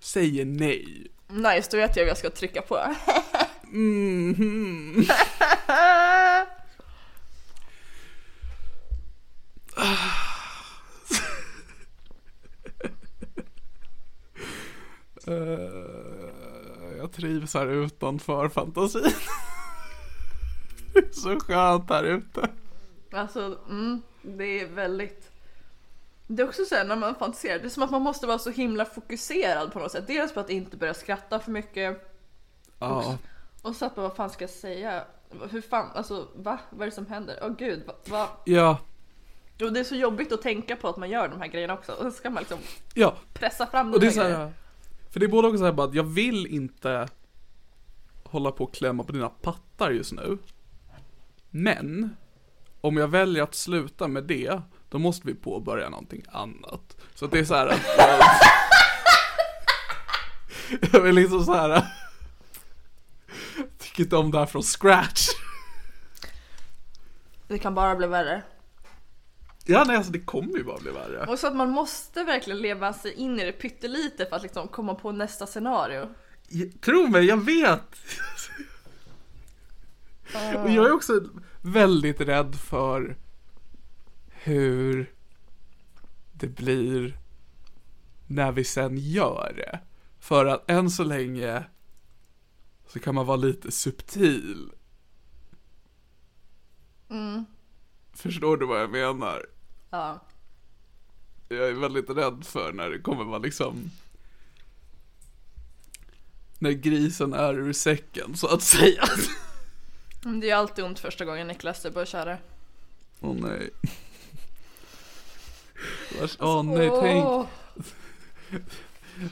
[0.00, 1.06] säger nej.
[1.28, 2.78] Nice, då vet jag vad jag ska trycka på.
[3.70, 4.98] Mhm.
[4.98, 5.06] Eh,
[16.98, 19.02] jag trivs här utanför fantasin.
[20.92, 22.48] Det är så skönt här ute.
[23.12, 25.30] Alltså, mm, det är väldigt...
[26.26, 28.38] Det är också så här när man fantiserar, det är som att man måste vara
[28.38, 30.06] så himla fokuserad på något sätt.
[30.06, 32.08] Dels på att inte börja skratta för mycket
[32.78, 33.18] Ja,
[33.62, 35.04] och så att vad fan ska jag säga?
[35.50, 36.58] Hur fan, alltså va?
[36.70, 37.38] Vad är det som händer?
[37.42, 37.94] Åh gud, va?
[38.06, 38.28] va?
[38.44, 38.78] ja,
[39.62, 41.92] Och det är så jobbigt att tänka på att man gör de här grejerna också.
[41.92, 42.58] Och så ska man liksom
[42.94, 43.14] ja.
[43.32, 44.52] pressa fram Och de det är här så grejerna
[45.10, 47.08] för det är både också såhär bara att jag vill inte
[48.24, 50.38] hålla på och klämma på dina pattar just nu.
[51.50, 52.16] Men,
[52.80, 56.96] om jag väljer att sluta med det, då måste vi påbörja någonting annat.
[57.14, 58.20] Så att det är så här att jag,
[60.92, 61.68] jag vill liksom så här.
[61.68, 61.82] jag
[63.78, 65.28] tycker inte om det här från scratch.
[67.48, 68.42] Det kan bara bli värre.
[69.70, 71.26] Ja nej alltså det kommer ju bara bli värre.
[71.26, 74.68] Och så att man måste verkligen leva sig in i det pyttelite för att liksom
[74.68, 76.08] komma på nästa scenario.
[76.80, 77.96] Tro mig, jag vet!
[80.64, 81.22] Och jag är också
[81.62, 83.16] väldigt rädd för
[84.28, 85.12] hur
[86.32, 87.18] det blir
[88.26, 89.80] när vi sen gör det.
[90.20, 91.64] För att än så länge
[92.86, 94.70] så kan man vara lite subtil.
[98.12, 99.46] Förstår du vad jag menar?
[99.90, 100.20] Ja.
[101.48, 103.90] Jag är väldigt rädd för när det kommer vara liksom
[106.58, 109.04] när grisen är ur säcken så att säga.
[110.40, 112.38] Det är alltid ont första gången Niklas du börjar köra.
[113.20, 113.70] Åh nej.
[116.20, 117.48] Vars- Åh nej, tänk,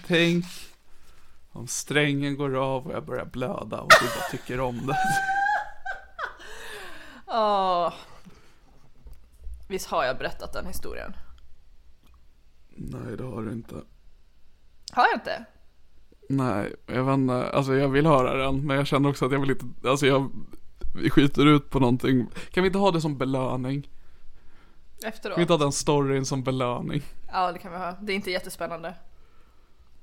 [0.07, 0.45] tänk
[1.53, 4.97] om strängen går av och jag börjar blöda och du bara tycker om det.
[7.27, 7.93] Åh.
[9.67, 11.17] Visst har jag berättat den historien?
[12.69, 13.75] Nej, det har du inte.
[14.93, 15.45] Har jag inte?
[16.29, 19.41] Nej, jag vet inte, alltså jag vill höra den, men jag känner också att jag
[19.41, 20.31] vill inte, alltså jag,
[20.95, 22.27] vi skiter ut på någonting.
[22.51, 23.83] Kan vi inte ha det som belöning?
[23.83, 23.91] Kan
[25.01, 25.49] vi inte Efteråt?
[25.49, 27.03] ha den storyn som belöning?
[27.33, 27.93] Ja det kan vi ha.
[28.01, 28.95] Det är inte jättespännande.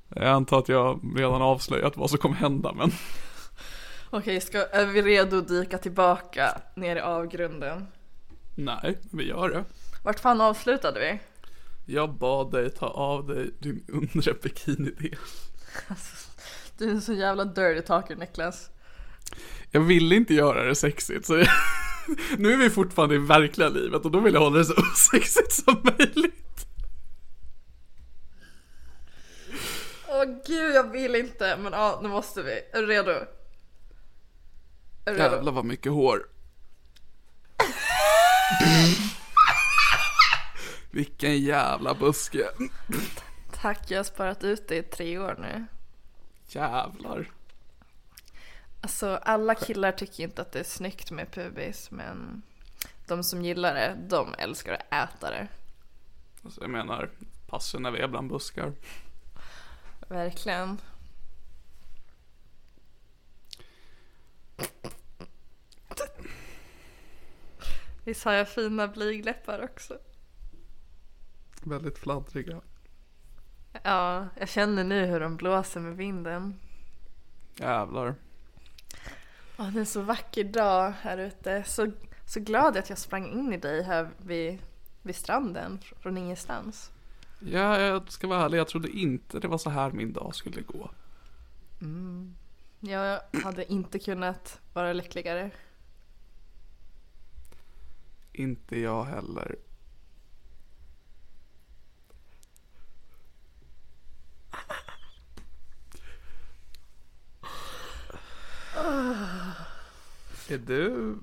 [0.10, 2.92] Jag antar att jag redan avslöjat vad som kommer hända, men
[4.10, 7.88] Okej, ska, är vi redo att dyka tillbaka ner i avgrunden?
[8.56, 9.66] Nej, vi gör det.
[10.04, 11.20] Vart fan avslutade vi?
[11.94, 15.16] Jag bad dig ta av dig din undre bikinidel.
[16.78, 18.70] Du är en så jävla dirty talker Niklas.
[19.72, 21.48] Jag ville inte göra det sexigt så jag,
[22.38, 25.52] nu är vi fortfarande i verkliga livet och då vill jag hålla det så osexigt
[25.52, 26.68] som möjligt.
[30.08, 31.58] Åh gud, jag vill inte.
[31.58, 32.52] Men ja, nu måste vi.
[32.74, 33.12] Är du redo?
[33.12, 33.26] Är
[35.06, 35.36] du redo?
[35.36, 36.28] Jävlar vad mycket hår.
[40.92, 42.50] Vilken jävla buske.
[43.62, 45.66] Tack, jag har sparat ut det i tre år nu.
[46.48, 47.32] Jävlar.
[48.82, 52.42] Alltså alla killar tycker inte att det är snyggt med pubis men
[53.08, 55.48] de som gillar det, de älskar att äta det.
[56.44, 57.10] Alltså jag menar,
[57.48, 58.74] passar när vi är bland buskar.
[60.08, 60.78] Verkligen.
[68.04, 69.98] Visst har jag fina blygläppar också?
[71.64, 72.62] Väldigt fladdriga.
[73.84, 76.60] Ja, jag känner nu hur de blåser med vinden.
[77.56, 78.16] Jävlar.
[79.58, 81.64] Åh, det är en så vacker dag här ute.
[81.64, 81.92] Så,
[82.26, 84.60] så glad att jag sprang in i dig här vid,
[85.02, 86.92] vid stranden från ingenstans.
[87.40, 90.62] Ja, jag ska vara ärlig, jag trodde inte det var så här min dag skulle
[90.62, 90.90] gå.
[92.80, 95.52] Jag hade inte kunnat vara lyckligare.
[98.34, 99.56] Inte jag heller.
[110.48, 111.18] Är du...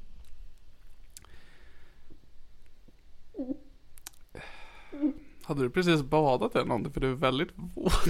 [5.42, 6.92] Hade du precis badat eller någonting?
[6.92, 8.04] För du är väldigt våt.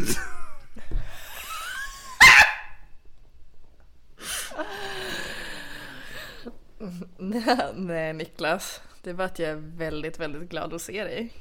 [7.74, 11.32] Nej Niklas, det att jag är väldigt, väldigt glad att se dig.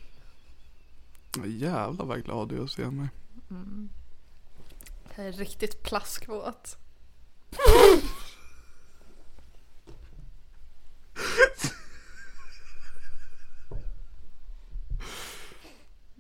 [1.46, 3.08] Jävlar vad glad du är att se mig.
[5.16, 6.78] Jag är riktigt plaskvåt.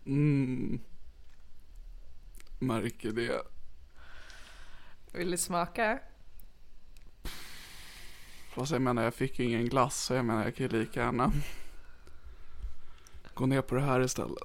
[0.06, 0.80] Mm.
[2.60, 3.42] Märker det.
[5.12, 6.00] Vill du smaka?
[8.50, 11.00] Fast jag menar jag fick ju ingen glass så jag menar jag kan ju lika
[11.00, 11.32] gärna
[13.34, 14.43] gå ner på det här istället.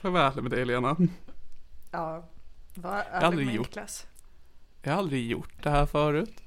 [0.00, 0.96] Får jag vara ärlig med dig Lena?
[1.90, 2.28] Ja,
[2.74, 3.66] var har ärlig aldrig med gjort.
[3.66, 4.06] Niklas.
[4.82, 6.40] Jag har aldrig gjort det här förut.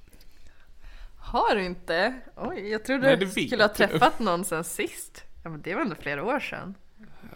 [1.17, 2.21] Har du inte?
[2.35, 5.23] Oj, jag trodde Nej, du skulle ha träffat någon sen sist.
[5.45, 6.75] Ja men det var ändå flera år sedan.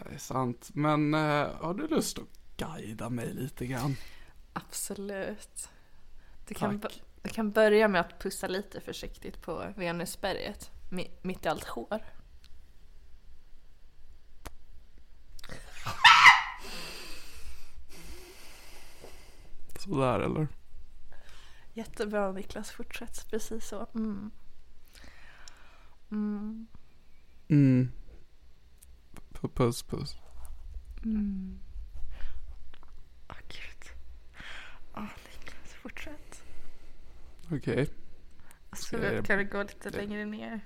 [0.08, 0.70] Det är sant.
[0.74, 1.20] Men eh,
[1.60, 2.24] har du lust att
[2.56, 3.96] guida mig lite grann?
[4.52, 5.68] Absolut.
[6.48, 7.02] Du kan, Tack.
[7.22, 10.70] du kan börja med att pussa lite försiktigt på Venusberget.
[10.90, 11.98] Mi- mitt i allt hår.
[19.78, 20.48] Sådär eller?
[21.74, 23.86] Jättebra Niklas, fortsätt precis så.
[23.94, 24.30] Mm.
[26.10, 26.66] Mm.
[27.48, 27.92] Mm.
[29.48, 30.16] Puss puss.
[33.28, 33.90] Åh gud.
[34.96, 36.42] Åh Niklas, fortsätt.
[37.52, 37.88] Okej.
[38.70, 40.60] Absolut, kan du gå lite längre ner?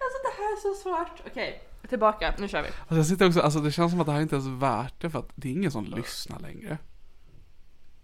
[0.00, 1.26] Alltså det här är så svårt.
[1.26, 2.34] Okej, tillbaka.
[2.38, 2.68] Nu kör vi.
[2.68, 5.00] Alltså jag sitter också, alltså det känns som att det här inte ens är värt
[5.00, 6.78] det för att det är ingen som lyssnar längre.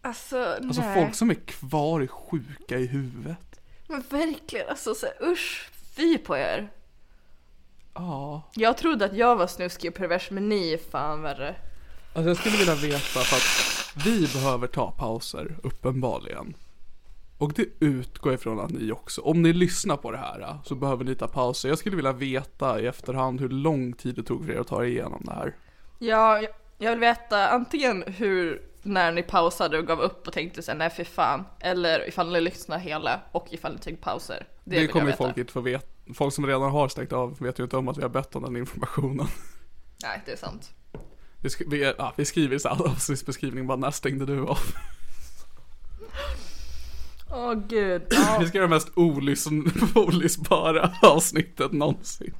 [0.02, 0.94] Alltså, Alltså nej.
[1.02, 3.47] folk som är kvar är sjuka i huvudet.
[3.88, 6.72] Men verkligen, alltså så, usch, fy på er.
[7.94, 8.42] Ja.
[8.54, 11.56] Jag trodde att jag var snuskig och pervers, men ni är fan värre.
[12.14, 16.54] Alltså jag skulle vilja veta för att vi behöver ta pauser, uppenbarligen.
[17.38, 21.04] Och det utgår ifrån att ni också, om ni lyssnar på det här så behöver
[21.04, 21.68] ni ta pauser.
[21.68, 24.84] Jag skulle vilja veta i efterhand hur lång tid det tog för er att ta
[24.84, 25.56] er igenom det här.
[25.98, 26.42] Ja,
[26.78, 30.90] jag vill veta antingen hur, när ni pausade och gav upp och tänkte sen nej
[30.90, 31.44] för fan.
[31.60, 34.46] Eller ifall ni lyssnade hela och ifall ni tog pauser.
[34.64, 35.86] Det, Det, kommer ju folk inte få veta.
[36.14, 38.42] Folk som redan har stängt av vet ju inte om att vi har bett om
[38.42, 39.26] den informationen.
[40.02, 40.70] Nej, det är sant.
[41.42, 44.58] Vi, sk- vi, ja, vi skriver i avsnittsbeskrivning bara när stängde du av?
[47.30, 48.02] Åh gud.
[48.10, 48.36] Ja.
[48.40, 52.34] Vi ska göra det mest olysn- olyssbara avsnittet någonsin.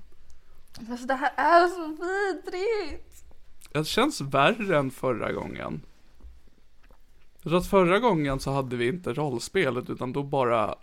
[0.90, 3.24] Alltså det här är så vidrigt.
[3.72, 5.82] Det känns värre än förra gången.
[7.42, 10.74] Jag tror att förra gången så hade vi inte rollspelet utan då bara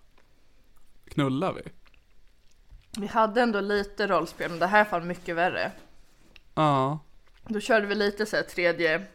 [1.09, 1.61] knullar vi.
[2.97, 5.71] Vi hade ändå lite rollspel, men det här är fan mycket värre.
[6.55, 6.99] Ja.
[7.47, 9.05] Då körde vi lite så här tredje,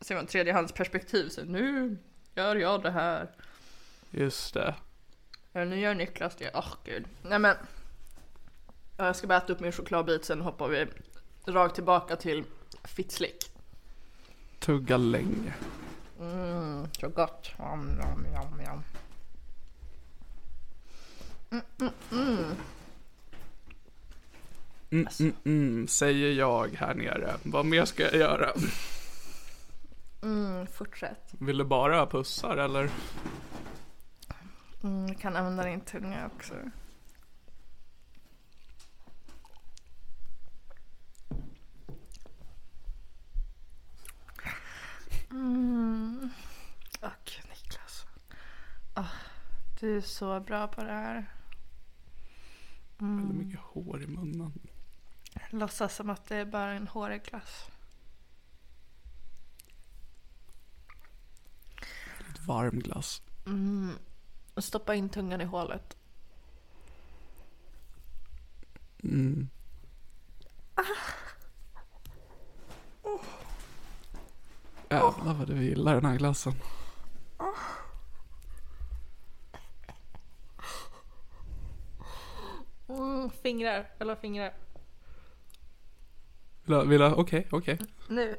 [0.00, 1.28] ser man, tredjehandsperspektiv.
[1.28, 1.96] Så nu
[2.34, 3.30] gör jag det här.
[4.10, 4.74] Just det.
[5.52, 6.50] Ja, nu gör Niklas det.
[6.54, 7.04] Åh gud.
[7.22, 7.56] Nej men.
[8.96, 10.86] Ja, Jag ska bara äta upp min chokladbit sen hoppar vi
[11.46, 12.44] rakt tillbaka till
[12.84, 13.50] Fitzlick.
[14.58, 15.54] Tugga länge.
[16.20, 17.50] Mm, så gott.
[17.58, 18.82] Yum, yum, yum, yum.
[24.92, 27.34] Mm, mm, mm, säger jag här nere.
[27.42, 28.50] Vad mer ska jag göra?
[30.22, 31.34] Mm, fortsätt.
[31.38, 32.90] Vill du bara ha pussar eller?
[34.82, 36.54] Mm, kan använda din tunga också.
[45.30, 46.30] Mm.
[47.00, 48.06] Och Niklas.
[48.96, 49.12] Åh,
[49.80, 51.30] du är så bra på det här.
[52.98, 54.52] Väldigt mycket hår i munnen.
[55.50, 57.70] Låtsas som att det är bara en hårig glass.
[62.28, 63.22] Lite varm glass.
[64.54, 65.96] Och Stoppa in tungan i hålet.
[69.02, 69.48] Mm.
[74.90, 76.52] Jävlar vad du gillar den här glassen.
[82.88, 84.52] Mm, fingrar, eller fingrar.
[86.64, 87.78] Vill du, vill du, okej, okej.
[88.08, 88.36] Nu.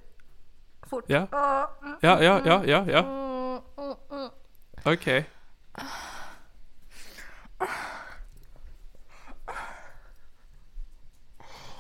[0.81, 1.03] Fort.
[1.07, 1.27] Ja.
[1.31, 2.99] Ja, mm, Ja, ja, ja, ja, ja.
[2.99, 4.29] mm, mm, mm.
[4.85, 5.29] Okej.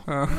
[0.05, 0.27] Ja.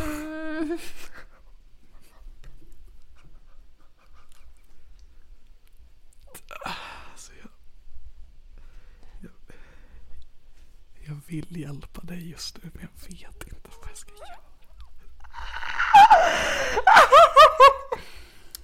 [7.12, 7.48] Alltså, jag,
[9.20, 9.32] jag,
[11.06, 14.38] jag vill hjälpa dig just nu men jag vet inte vad jag ska göra.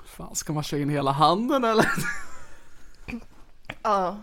[0.04, 1.86] Fan, ska man köra in hela handen eller?
[3.82, 4.20] Ja,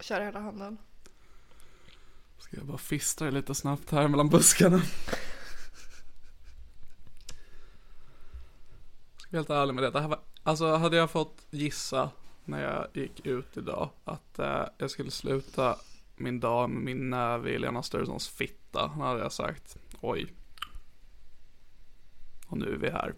[0.00, 0.78] kör hela handen.
[2.38, 4.78] Ska jag bara fistra lite snabbt här mellan buskarna?
[9.16, 9.90] Ska vara helt ärlig med det.
[9.90, 12.10] det här var, alltså hade jag fått gissa
[12.44, 15.76] när jag gick ut idag att eh, jag skulle sluta
[16.22, 18.86] min dag med min näve i Lena Sturessons fitta.
[18.86, 20.32] Hade jag sagt oj.
[22.46, 23.14] Och nu är vi här.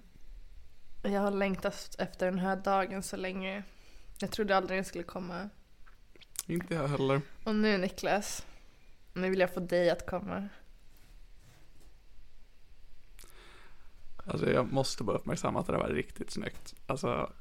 [1.03, 3.63] Jag har längtat efter den här dagen så länge.
[4.19, 5.49] Jag trodde aldrig den skulle komma.
[6.47, 7.21] Inte jag heller.
[7.45, 8.47] Och nu Niklas,
[9.13, 10.49] nu vill jag få dig att komma.
[14.27, 16.75] Alltså jag måste bara uppmärksamma att det där var riktigt snyggt.
[16.87, 17.33] Alltså,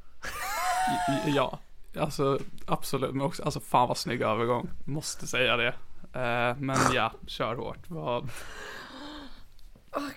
[1.26, 1.60] ja.
[2.00, 4.70] Alltså absolut, men också, alltså fan vad snygg övergång.
[4.86, 5.76] Måste säga det.
[6.14, 7.90] Eh, men ja, kör hårt.
[7.90, 8.30] Vad,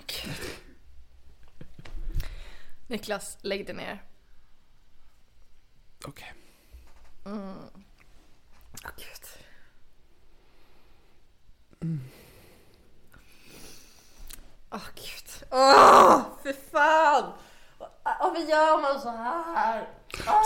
[0.06, 0.34] gud.
[2.86, 4.02] Niklas, lägg dig ner.
[6.06, 6.34] okej.
[7.26, 7.70] Mm.
[8.84, 9.26] Åh gud.
[14.70, 15.48] Åh gud.
[15.50, 17.32] Åh, för fan!
[18.02, 19.88] Varför gör man så här?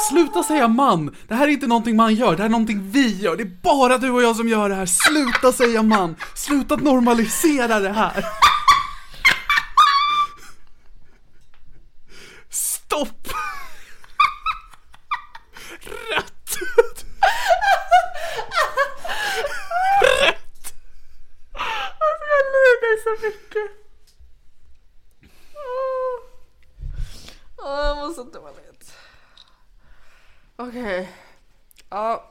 [0.09, 1.17] Sluta säga man!
[1.29, 3.37] Det här är inte någonting man gör, det här är någonting vi gör.
[3.37, 4.87] Det är bara du och jag som gör det här.
[4.87, 6.17] Sluta säga man!
[6.35, 8.25] Sluta normalisera det här!
[12.51, 13.29] Stopp!
[15.81, 16.57] Rätt!
[20.23, 20.75] Rätt!
[22.03, 23.71] Alltså jag lider så mycket.
[27.59, 28.70] Åh, jag mår så dåligt.
[30.61, 31.13] Okej.
[31.89, 32.25] Ja.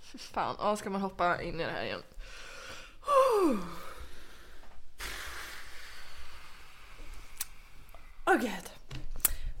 [0.00, 2.02] Fy Fan, ja, ska man hoppa in i det här igen?
[8.26, 8.70] Åh gud.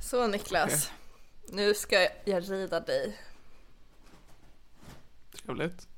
[0.02, 0.90] Så Niklas.
[1.48, 3.20] Nu ska jag rida dig.
[5.32, 5.88] Trevligt.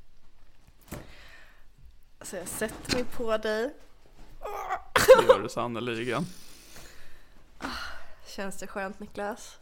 [2.20, 3.74] Så jag sätter mig på dig.
[4.95, 6.26] Det gör du sannerligen.
[8.26, 9.59] Känns det skönt Niklas?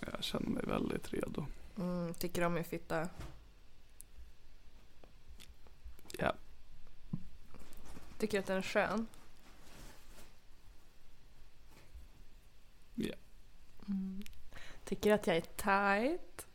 [0.00, 1.46] Jag känner mig väldigt redo.
[1.78, 3.08] Mm, tycker du om min fitta?
[6.18, 6.34] Ja.
[8.18, 9.06] Tycker du att den är skön?
[12.94, 13.14] Ja.
[13.88, 14.22] Mm.
[14.84, 16.46] Tycker du att jag är tight?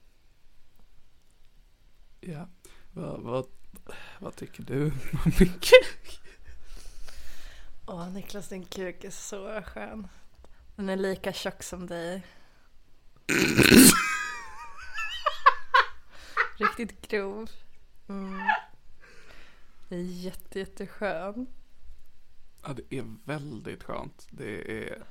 [2.22, 2.48] Ja.
[2.94, 3.46] Vad, vad,
[4.20, 4.86] vad tycker du
[5.26, 6.20] om min kuk?
[7.88, 10.08] Åh Niklas din kuk är så skön.
[10.76, 12.24] Den är lika tjock som dig.
[16.58, 17.50] Riktigt grov.
[18.10, 18.40] Mm.
[19.90, 21.48] Det är jätte, jätteskön.
[22.64, 24.28] Ja, det är väldigt skönt.
[24.30, 25.04] Det är...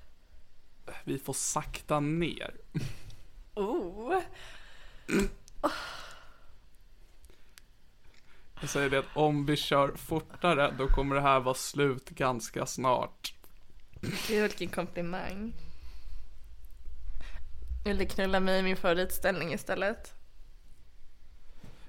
[1.05, 2.55] Vi får sakta ner.
[3.55, 4.21] Oh.
[8.61, 12.67] Jag säger det att om vi kör fortare då kommer det här vara slut ganska
[12.67, 13.35] snart.
[14.29, 15.53] Gud vilken komplimang.
[17.85, 20.15] Vill du knulla mig i min favoritställning istället?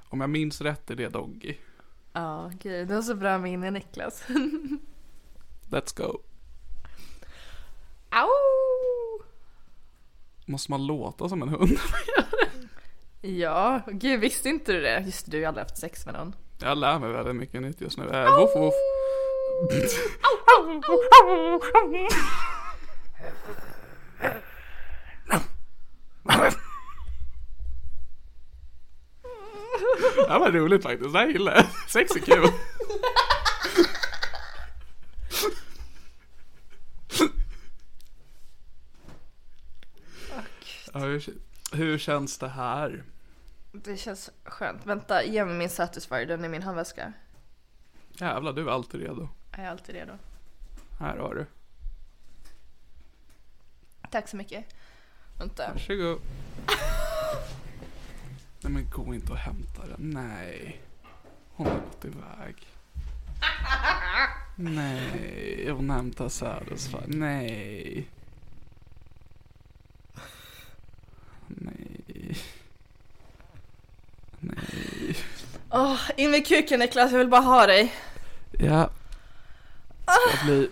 [0.10, 1.56] Om jag minns rätt är det Doggy.
[2.14, 4.24] Ja, gud, du har så bra minne Niklas.
[5.70, 6.20] Let's go.
[8.10, 8.28] Au!
[10.46, 11.78] Måste man låta som en hund?
[13.22, 15.04] Ja, gud visste inte du det?
[15.06, 16.36] Just du har aldrig haft sex med någon.
[16.62, 18.10] Jag lär mig väldigt mycket nytt just nu.
[18.10, 18.74] Eh, woof woof.
[30.16, 31.14] Det här var roligt faktiskt.
[31.14, 31.66] Det här gillar jag.
[31.90, 32.50] Sex är kul.
[40.94, 41.24] Ja, hur,
[41.72, 43.04] hur känns det här?
[43.72, 44.86] Det känns skönt.
[44.86, 47.14] Vänta, ge mig min Satisfyer, den är i min handväska.
[48.12, 49.30] Jävlar, du är alltid redo.
[49.52, 50.14] Jag är alltid redo.
[51.00, 51.46] Här har du.
[54.12, 54.66] Tack så mycket.
[55.38, 55.72] Vänta.
[55.74, 56.20] Varsågod.
[58.62, 59.96] Nej men gå inte och hämta den.
[59.98, 60.82] Nej.
[61.52, 62.68] Hon har gått iväg.
[64.56, 66.98] Nej, hon hämtar Satisfy.
[67.08, 68.08] Nej.
[71.48, 72.38] Nej.
[74.40, 75.18] Nej.
[75.70, 77.94] Åh, in med kuken Niklas, jag vill bara ha dig.
[78.60, 78.90] Ja,
[80.06, 80.70] Ska bli...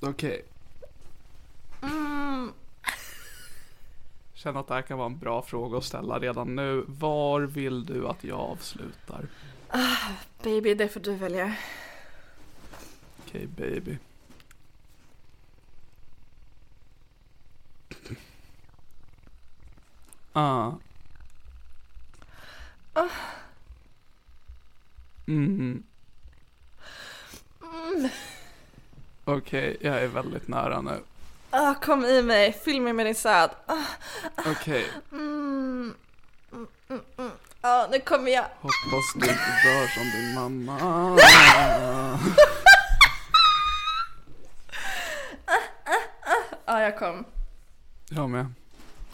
[0.00, 0.44] Okej.
[1.82, 2.19] Mm.
[4.42, 6.84] Känner att det här kan vara en bra fråga att ställa redan nu.
[6.86, 9.26] Var vill du att jag avslutar?
[10.42, 11.56] Baby, det får du välja.
[13.18, 13.98] Okej baby.
[20.32, 20.72] Ah.
[25.28, 25.82] Mm.
[29.24, 31.00] Okej, jag är väldigt nära nu.
[31.50, 33.50] Ah, kom i mig, fyll mig med din säd.
[33.66, 33.74] Ah,
[34.46, 35.94] Okej, mm.
[36.52, 37.30] Mm, mm, mm.
[37.62, 38.44] Ja, nu kommer jag.
[38.60, 39.34] hoppas du inte
[39.64, 41.16] dör som din mamma.
[46.66, 47.24] Ja, jag kom.
[48.10, 48.46] Jag med.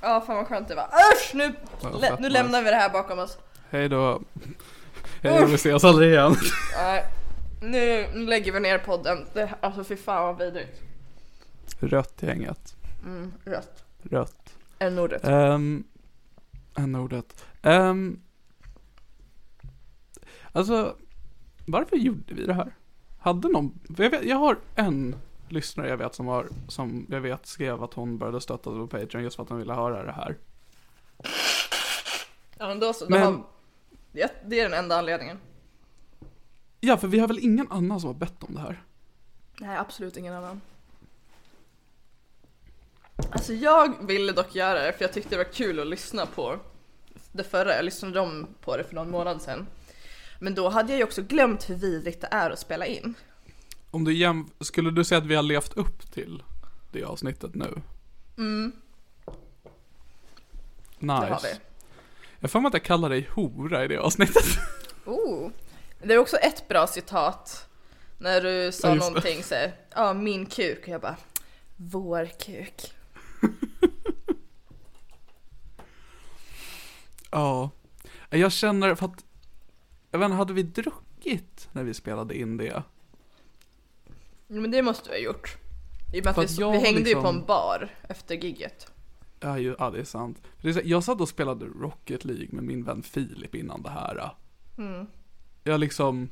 [0.00, 0.84] Ja, fan vad skönt det var.
[1.12, 1.54] Usch, nu,
[2.00, 3.38] lä- nu lämnar vi det här bakom oss.
[3.70, 4.20] Hej då.
[5.22, 6.36] Hej då, vi ses aldrig igen.
[6.76, 7.04] Nej,
[7.62, 9.26] nu, nu lägger vi ner podden.
[9.34, 10.80] Det, alltså fy fan vad vidrigt.
[11.78, 12.76] Rött gänget.
[13.04, 13.84] Mm, rött.
[14.02, 14.56] Rött.
[14.78, 15.24] N-ordet.
[15.24, 15.84] Um,
[16.74, 17.44] N-ordet.
[17.62, 18.22] Um,
[20.52, 20.96] alltså,
[21.66, 22.74] varför gjorde vi det här?
[23.18, 25.16] Hade någon, jag, vet, jag har en
[25.48, 29.22] lyssnare jag vet som har, som jag vet skrev att hon började stötta på Patreon
[29.22, 30.36] just för att hon ville höra det här.
[32.58, 33.06] Ja, men då så.
[33.08, 33.44] Men- har,
[34.44, 35.38] det är den enda anledningen.
[36.80, 38.82] Ja, för vi har väl ingen annan som har bett om det här?
[39.60, 40.60] Nej, absolut ingen annan.
[43.32, 46.58] Alltså jag ville dock göra det för jag tyckte det var kul att lyssna på
[47.32, 47.76] det förra.
[47.76, 49.66] Jag lyssnade om på det för någon månad sedan.
[50.40, 53.14] Men då hade jag ju också glömt hur vidrigt det är att spela in.
[53.90, 56.42] Om du jäm, skulle du säga att vi har levt upp till
[56.92, 57.82] det avsnittet nu?
[58.38, 58.72] Mm,
[60.98, 61.26] Nice.
[61.26, 61.48] det har vi.
[62.40, 64.44] Jag får mig att jag kallar dig hora i det avsnittet.
[65.04, 65.50] Oh.
[66.02, 67.68] Det är också ett bra citat.
[68.18, 70.78] När du sa Ja, någonting såhär, ja min kuk.
[70.82, 71.16] Och jag bara,
[71.76, 72.92] vår kuk.
[77.30, 77.70] Ja.
[78.30, 79.24] Jag känner för att,
[80.10, 82.64] jag vet inte, hade vi druckit när vi spelade in det?
[82.64, 82.82] Ja,
[84.46, 85.56] Men det måste vi ha gjort.
[86.14, 88.92] I och med För att vi, vi hängde ju liksom- på en bar efter gigget.
[89.40, 90.42] Ja, ju, ja det är sant.
[90.84, 94.30] Jag satt och spelade Rocket League med min vän Filip innan det här.
[94.78, 95.06] Mm.
[95.64, 96.28] Jag liksom,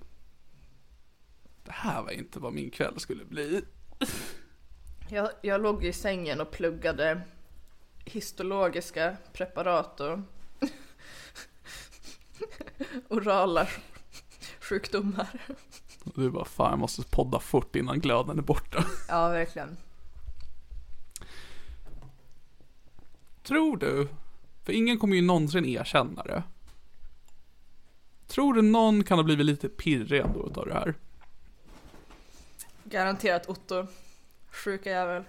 [1.64, 3.62] det här var inte vad min kväll skulle bli.
[5.08, 7.20] Jag, jag låg i sängen och pluggade
[8.04, 10.18] histologiska preparat och
[13.08, 13.68] orala
[14.60, 15.28] sjukdomar.
[16.04, 18.84] Du bara, fan jag måste podda fort innan glöden är borta.
[19.08, 19.76] Ja, verkligen.
[23.42, 24.08] Tror du,
[24.64, 26.42] för ingen kommer ju någonsin erkänna det.
[28.26, 30.94] Tror du någon kan ha blivit lite pirrig ändå utav det här?
[32.84, 33.86] Garanterat Otto.
[34.54, 35.24] Sjuka jävel.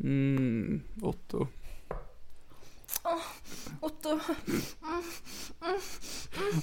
[0.00, 1.48] Mm, Otto.
[3.80, 4.20] Otto.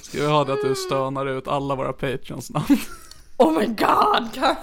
[0.01, 2.77] Ska vi ha det att du stönar ut alla våra patreons namn?
[3.37, 4.33] Oh my god!
[4.33, 4.55] Kan...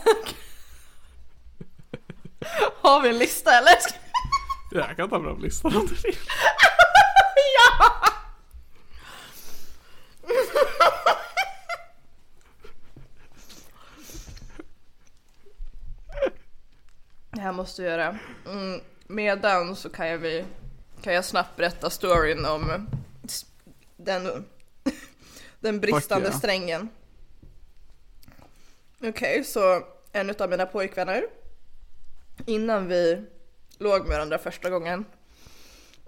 [2.81, 3.75] Har vi en lista eller?
[4.71, 6.17] Jag kan ta fram listan om du vill.
[7.57, 7.95] ja!
[17.31, 18.19] Det här måste göra.
[18.47, 20.45] Mm, medan så kan jag, vi,
[21.03, 22.89] kan jag snabbt berätta storyn om
[23.25, 23.47] s-
[23.97, 24.45] den,
[25.61, 26.89] den bristande Fuck strängen.
[29.03, 29.83] Okej, så
[30.13, 31.23] en av mina pojkvänner
[32.47, 33.25] innan vi
[33.79, 35.05] låg med varandra första gången.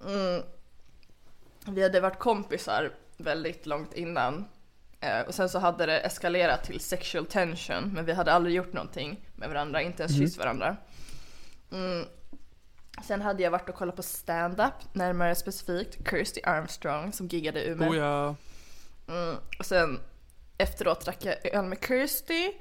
[0.07, 0.43] Mm,
[1.67, 4.45] vi hade varit kompisar väldigt långt innan.
[5.01, 8.73] Eh, och sen så hade det eskalerat till sexual tension men vi hade aldrig gjort
[8.73, 10.77] någonting med varandra, inte ens kysst varandra.
[11.71, 12.07] Mm.
[13.03, 17.69] Sen hade jag varit och kollat på stand-up, närmare specifikt Kirsty Armstrong som giggade i
[17.69, 17.91] Umeå.
[17.91, 18.35] Oh ja.
[19.09, 20.01] Mm, och sen
[20.59, 22.53] efteråt drack jag öl med Kirsty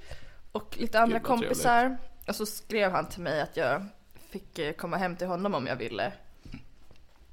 [0.52, 1.98] och lite andra kompisar.
[2.28, 3.86] Och så skrev han till mig att jag
[4.30, 6.14] fick eh, komma hem till honom om jag ville.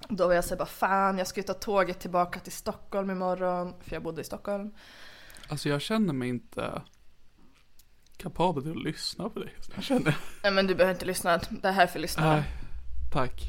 [0.08, 3.74] Då var jag såhär bara fan jag ska ju ta tåget tillbaka till Stockholm imorgon,
[3.80, 4.74] för jag bodde i Stockholm.
[5.48, 6.82] Alltså jag känner mig inte
[8.16, 9.54] kapabel till att lyssna på dig.
[9.74, 12.32] Jag känner, Nej men du behöver inte lyssna, det här är för lyssnarna.
[12.32, 12.44] nej,
[13.12, 13.42] tack,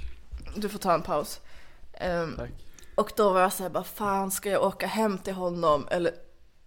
[0.56, 1.42] Du får ta en paus.
[1.94, 2.52] Ehm, tack.
[2.96, 6.12] Och då var jag såhär bara fan ska jag åka hem till honom eller,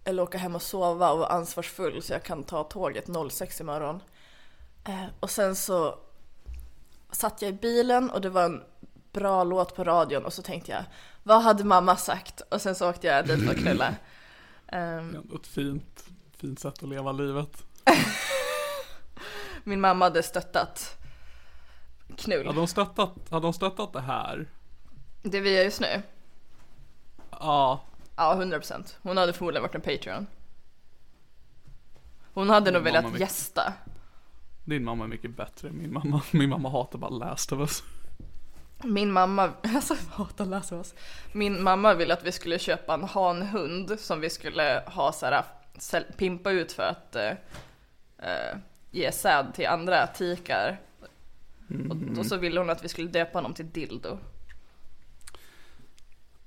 [0.03, 3.99] eller åka hem och sova och vara ansvarsfull så jag kan ta tåget 06 imorgon.
[4.83, 5.99] Eh, och sen så
[7.11, 8.61] satt jag i bilen och det var en
[9.11, 10.83] bra låt på radion och så tänkte jag
[11.23, 12.41] vad hade mamma sagt?
[12.41, 13.95] Och sen så åkte jag dit och knullade.
[14.67, 16.03] Är ändå ett fint,
[16.37, 17.63] fint sätt att leva livet.
[19.63, 20.97] Min mamma hade stöttat
[22.17, 22.45] knull.
[22.47, 24.49] Hade de stöttat, hade de stöttat det här?
[25.23, 26.01] Det vi gör just nu?
[27.31, 27.81] Ja.
[28.15, 28.95] Ja, 100%.
[29.01, 30.27] Hon hade förmodligen varit en Patreon.
[32.33, 33.73] Hon hade nog Min velat mamma- gästa.
[34.65, 36.21] Din mamma är mycket bättre än min mamma.
[36.31, 37.83] Min mamma hatar bara Last of Us.
[38.83, 40.93] Min mamma, alltså hatar läsa oss.
[41.31, 45.43] Min mamma ville att vi skulle köpa en hanhund som vi skulle ha så här,
[45.79, 47.15] säl- pimpa ut för att
[48.21, 48.57] eh,
[48.91, 50.79] ge säd till andra tikar.
[51.89, 54.17] Och då så ville hon att vi skulle döpa honom till Dildo.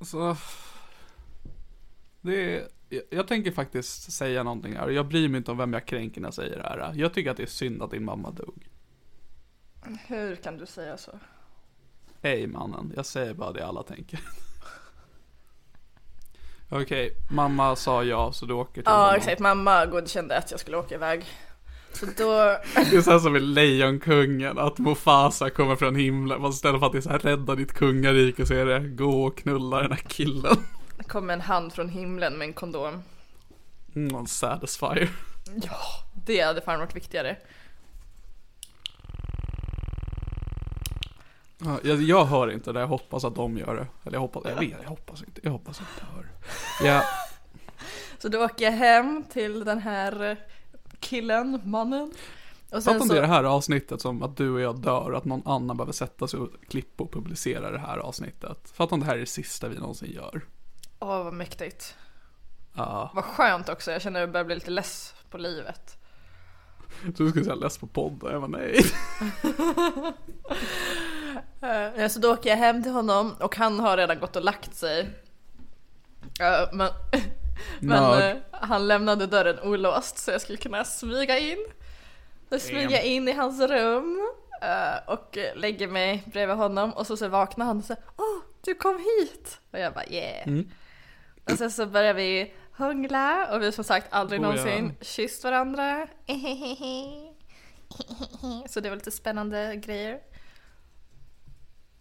[0.01, 0.37] Så
[2.21, 4.89] det är, jag- jag tänker faktiskt säga någonting här.
[4.89, 6.93] Jag bryr mig inte om vem jag kränker när jag säger det här.
[6.97, 8.69] Jag tycker att det är synd att din mamma dog.
[10.07, 11.11] Hur kan du säga så?
[12.23, 14.21] Hej mannen, jag säger bara det alla tänker.
[16.71, 19.15] Okej, mamma sa ja så du åker till Ja honom.
[19.17, 21.25] exakt, mamma godkände att jag skulle åka iväg.
[21.95, 22.33] Så då,
[22.91, 26.41] Det är så här som i Lejonkungen, att Mufasa kommer från himlen.
[26.41, 29.25] Fast istället för att det är så här rädda ditt kungarike så är det gå
[29.25, 30.57] och knulla den här killen.
[31.09, 33.03] kom en hand från himlen med en kondom.
[33.95, 35.09] Mm, en satisfier.
[35.63, 35.79] Ja,
[36.27, 37.37] det hade fan varit viktigare.
[41.59, 43.87] Ja, jag, jag hör inte det, jag hoppas att de gör det.
[44.05, 46.27] Eller jag hoppas, jag vet, jag hoppas inte, jag hoppas inte jag hör.
[46.95, 47.05] Ja,
[48.19, 50.37] Så då åker jag hem till den här
[51.05, 52.13] killen, mannen.
[52.71, 55.11] Och Fattar om så, det är det här avsnittet som att du och jag dör
[55.11, 58.73] och att någon annan behöver sätta sig och klippa och publicera det här avsnittet.
[58.75, 60.43] Fattar om det här är det sista vi någonsin gör.
[60.99, 61.95] Åh vad mäktigt.
[62.77, 65.99] Ja, Vad skönt också, jag känner att jag börjar bli lite less på livet.
[67.17, 68.81] du skulle säga less på podden, jag bara nej.
[71.99, 74.75] Uh, så då åker jag hem till honom och han har redan gått och lagt
[74.75, 75.11] sig.
[76.41, 76.89] Eh, men
[77.81, 78.37] men Nörd.
[78.37, 81.67] eh, han lämnade dörren olåst så jag skulle kunna smyga in.
[82.49, 84.23] Så smyger jag in i hans rum
[84.63, 88.75] eh, och lägger mig bredvid honom och så, så vaknar han och säger Åh, du
[88.75, 89.61] kom hit!
[89.71, 90.49] Och jag bara yeah.
[90.49, 90.71] Mm.
[91.45, 94.51] Och sen så börjar vi hångla och vi har som sagt aldrig Oh, ja.
[94.51, 96.07] någonsin kysst varandra.
[98.69, 100.19] Så det var lite spännande grejer.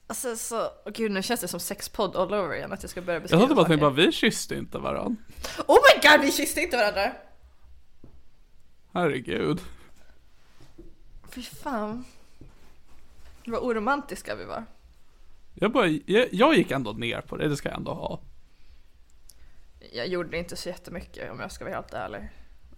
[0.09, 3.01] Sen så, åh gud nu känns det som sexpodd all over igen att jag ska
[3.01, 3.69] börja Jag beskriva hade bara saker.
[3.73, 5.15] tänkt bara, vi kysste inte varandra.
[5.67, 7.11] Oh my god, vi kysste inte varandra!
[8.93, 9.59] Herregud.
[11.29, 12.05] Fy fan.
[13.45, 14.63] Vad oromantiska vi var.
[15.53, 18.19] Jag, bara, jag, jag gick ändå ner på det, det ska jag ändå ha.
[19.93, 22.29] Jag gjorde inte så jättemycket om jag ska vara helt ärlig.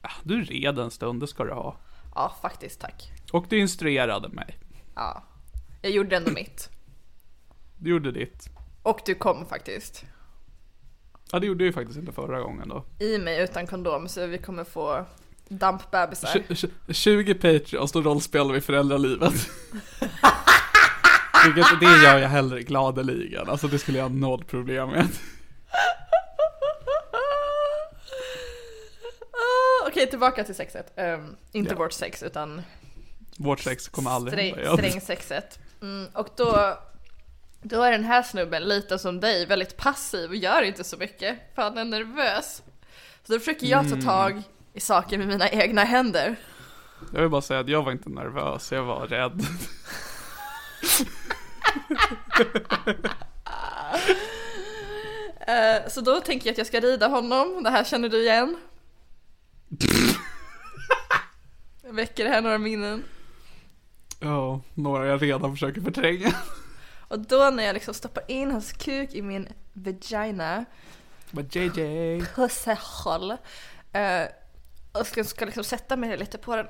[0.02, 1.78] Ah, Du red en stund, det ska du ha.
[2.16, 3.12] Ja, faktiskt tack.
[3.32, 4.58] Och du instruerade mig.
[4.96, 5.24] Ja.
[5.82, 6.70] Jag gjorde ändå mitt.
[7.78, 8.50] Du gjorde ditt.
[8.84, 10.04] Och du kom faktiskt.
[11.32, 12.86] Ja, det gjorde jag ju faktiskt inte förra gången då.
[13.06, 15.06] I mig utan kondom så vi kommer få
[15.48, 16.28] dampbebisar.
[16.30, 19.34] Tj- tj- 20 Patreons, då rollspelar vi föräldralivet.
[21.46, 25.08] Vilket, det gör jag hellre gladeligen, alltså det skulle jag ha noll problem med.
[29.88, 30.94] Okej, tillbaka till sexet.
[30.96, 31.78] Ehm, inte Ja.
[31.78, 32.62] vårt sex utan
[33.38, 35.60] Vårt sex kommer aldrig sträng, hända strängsexet.
[35.82, 36.78] Mm, och då,
[37.68, 41.38] då är den här snubben lite som dig, väldigt passiv och gör inte så mycket
[41.56, 42.64] för han är nervös.
[43.28, 44.02] Så då försöker jag Mm.
[44.02, 44.42] ta tag
[44.74, 46.36] i saker med mina egna händer.
[47.14, 49.42] Jag vill bara säga att jag var inte nervös, jag var rädd.
[55.48, 58.58] Eh, så då tänker jag att jag ska rida honom, det här känner du igen?
[61.84, 63.04] Väcker det här några minnen?
[64.20, 66.34] Ja, några jag redan försöker förtränga.
[67.08, 70.66] Och då när jag liksom stoppar in hans kuk i min vagina
[71.32, 72.22] Men JJ.
[72.36, 73.32] pusshåll
[73.92, 74.24] eh,
[74.92, 76.68] och ska, ska liksom sätta mig lite på den.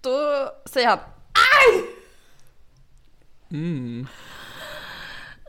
[0.00, 1.80] Då säger han AJ!
[3.50, 4.06] Mm.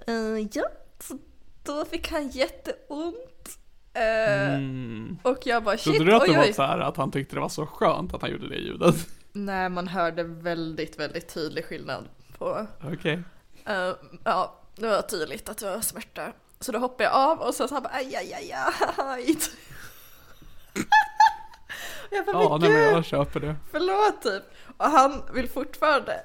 [0.08, 0.64] Eh, ja,
[1.00, 1.18] så
[1.64, 3.18] då fick han jätteont.
[3.94, 5.18] Eh, Mm.
[5.24, 7.36] Och jag bara shit, Trodde du att det oj var så här att han tyckte
[7.36, 8.96] det var så skönt att han gjorde det ljudet?
[9.32, 13.20] Nej, man hörde väldigt, väldigt tydlig skillnad på Okej.
[13.66, 13.92] Eh,
[14.24, 16.34] ja, det var tydligt att det var smärta.
[16.60, 18.54] Så då hoppade jag av och så sa han bara aj, aj, aj,
[18.98, 19.38] aj.
[22.12, 23.56] Jag bara, Ja, men gud, jag köper det.
[23.72, 24.44] förlåt typ.
[24.78, 26.20] Och han vill fortfarande,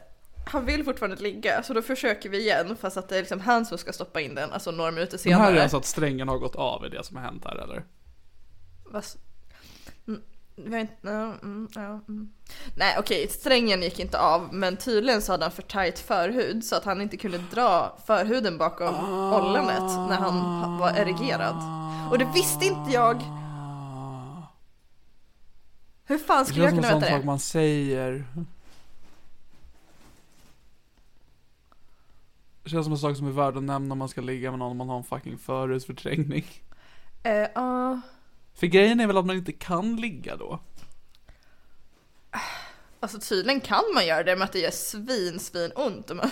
[0.47, 3.66] han vill fortfarande ligga, så då försöker vi igen fast att det är liksom han
[3.66, 5.59] som ska stoppa in den, alltså några minuter Det här senare.
[5.59, 7.84] är alltså att strängen har gått av i det som har hänt här eller?
[8.84, 9.05] Vad
[10.59, 12.30] vi inte, ja, mm, ja, mm.
[12.76, 16.76] Nej okej, strängen gick inte av men tydligen så hade han för tajt förhud så
[16.76, 19.38] att han inte kunde dra förhuden bakom oh.
[19.38, 21.57] ollonet när han var erigerad.
[22.11, 23.22] Och det visste inte jag!
[26.04, 27.00] Hur fan skulle jag kunna veta det?
[27.00, 28.24] Det känns som man säger.
[32.62, 34.59] Det känns som en sak som är värd att nämna om man ska ligga med
[34.59, 36.44] någon om man har en fucking förhudsförträngning.
[37.22, 37.48] Eh, ja.
[37.54, 37.98] Uh, uh.
[38.57, 40.61] För grejen är väl att man inte kan ligga då?
[43.00, 46.09] Alltså tydligen kan man göra det med att det gör svin, svin ont.
[46.14, 46.30] man-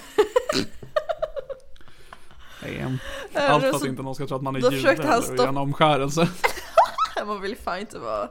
[2.62, 2.98] Damn.
[3.34, 6.28] Allt för att inte någon ska tro att man är jude eller göra en omskärelse.
[7.26, 8.28] Man vill fan inte vara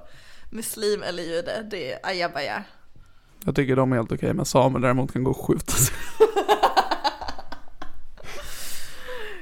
[0.49, 1.67] muslim eller jude.
[1.71, 2.63] Det är ajabaja.
[3.45, 5.95] Jag tycker de är helt okej, men Samuel däremot kan gå och skjuta sig.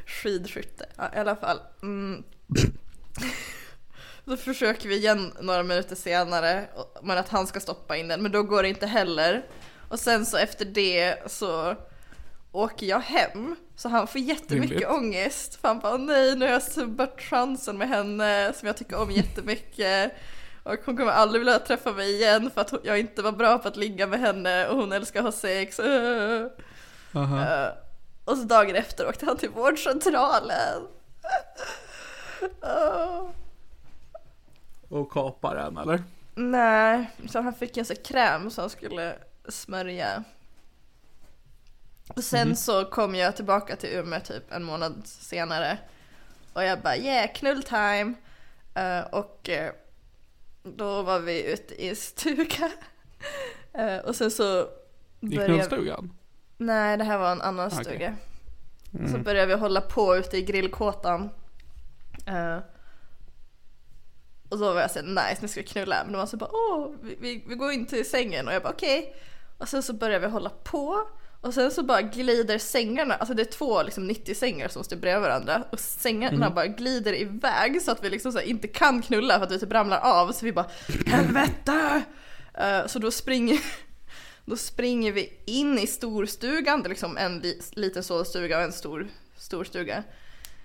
[0.05, 0.85] Skidskytte.
[0.97, 1.59] Ja, i alla fall.
[1.81, 2.23] Mm.
[4.25, 6.67] Då försöker vi igen några minuter senare,
[7.01, 9.45] men att han ska stoppa in den, men då går det inte heller.
[9.89, 11.75] Och sen så efter det så
[12.51, 14.89] åker jag hem, så han får jättemycket Rimligt.
[14.89, 15.55] ångest.
[15.61, 19.01] För han bara, "Åh nej nu har jag subbat chansen med henne som jag tycker
[19.01, 20.11] om jättemycket.
[20.63, 23.67] Och hon kommer aldrig vilja träffa mig igen för att jag inte var bra på
[23.67, 25.79] att ligga med henne och hon älskar att ha sex.
[27.13, 27.41] Aha.
[27.41, 27.69] Eh,
[28.25, 30.81] och så dagen efter åkte han till vårdcentralen.
[32.63, 33.29] Uh,
[34.91, 36.03] Och kapar en eller?
[36.35, 39.15] nej, så han fick en sån kräm som han skulle
[39.49, 40.23] smörja.
[42.07, 45.77] Och sen så kom jag tillbaka till Umeå typ en månad senare.
[46.53, 48.13] Och jag bara yeah, knulltime.
[48.79, 49.71] Uh, och eh,
[50.63, 52.71] då var vi ute i en stuga.
[53.73, 54.61] Eh, och sen så
[55.19, 56.13] I började- knullstugan?
[56.57, 57.83] Nej, det här var en annan Okej.
[57.85, 58.15] stuga.
[58.93, 59.11] Mm.
[59.11, 61.29] Så började vi hålla på ute i grillkåtan.
[64.51, 66.03] Och då var jag såhär nice, nu ska vi knulla.
[66.03, 68.63] Men de var så bara åh, vi, vi, vi går in till sängen och jag
[68.63, 69.15] bara okej.
[69.57, 71.07] Och sen så börjar vi hålla på.
[71.41, 74.97] Och sen så bara glider sängarna, alltså det är två liksom 90 sängar som står
[74.97, 75.63] bredvid varandra.
[75.71, 79.59] Och sängarna bara glider iväg så att vi liksom inte kan knulla för att vi
[79.59, 80.31] typ ramlar av.
[80.31, 80.69] Så vi bara
[81.05, 82.03] helvete!
[82.53, 83.59] Eh, så då springer
[84.45, 88.71] då springer vi in i storstugan, det är liksom en li, liten sovstuga och en
[88.71, 89.07] stor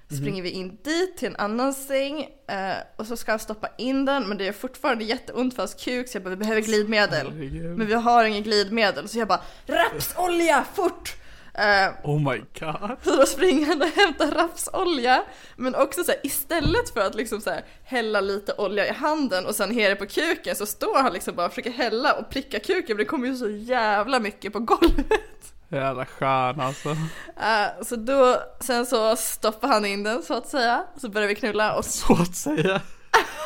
[0.06, 0.22] storstuga.
[0.22, 4.04] Springer vi in dit till en annan säng eh, och så ska han stoppa in
[4.04, 7.26] den men det är fortfarande jätteont för hans kuk så jag bara vi behöver glidmedel.
[7.32, 7.78] Herregud.
[7.78, 11.16] Men vi har ingen glidmedel så jag bara rapsolja fort!
[11.58, 12.96] Eh, Oh my god.
[13.02, 15.24] så då springer han och hämtar rapsolja.
[15.56, 19.46] Men också så här, istället för att liksom så här, hälla lite olja i handen
[19.46, 22.58] och sen det på kuken så står han liksom bara och försöker hälla och pricka
[22.58, 25.55] kuken för det kommer ju så jävla mycket på golvet.
[25.68, 26.88] Jävla stjärna alltså.
[27.36, 30.84] Eh, så då, sen så stoppar han in den så att säga.
[30.96, 32.80] Så börjar vi knulla och, Så att säga.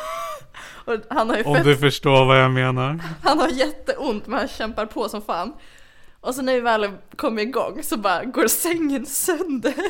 [0.85, 2.99] och han har ju Om fett, du förstår vad jag menar.
[3.23, 5.53] han har jätteont men han kämpar på som fan.
[6.21, 9.73] Och så när vi väl kommer igång så bara går sängen sönder.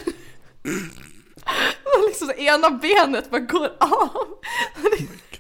[1.84, 4.10] Och liksom ena benet bara går av.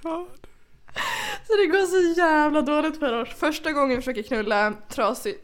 [0.01, 0.27] God.
[1.47, 3.29] Så det går så jävla dåligt för oss.
[3.39, 5.35] Första gången vi försöker knulla trasig,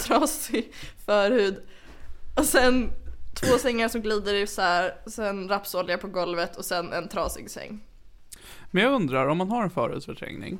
[0.00, 0.72] trasig
[1.06, 1.62] förhud.
[2.36, 2.90] Och sen
[3.34, 7.80] två sängar som glider isär, sen rapsolja på golvet och sen en trasig säng.
[8.70, 10.58] Men jag undrar om man har en förhetsförträngning.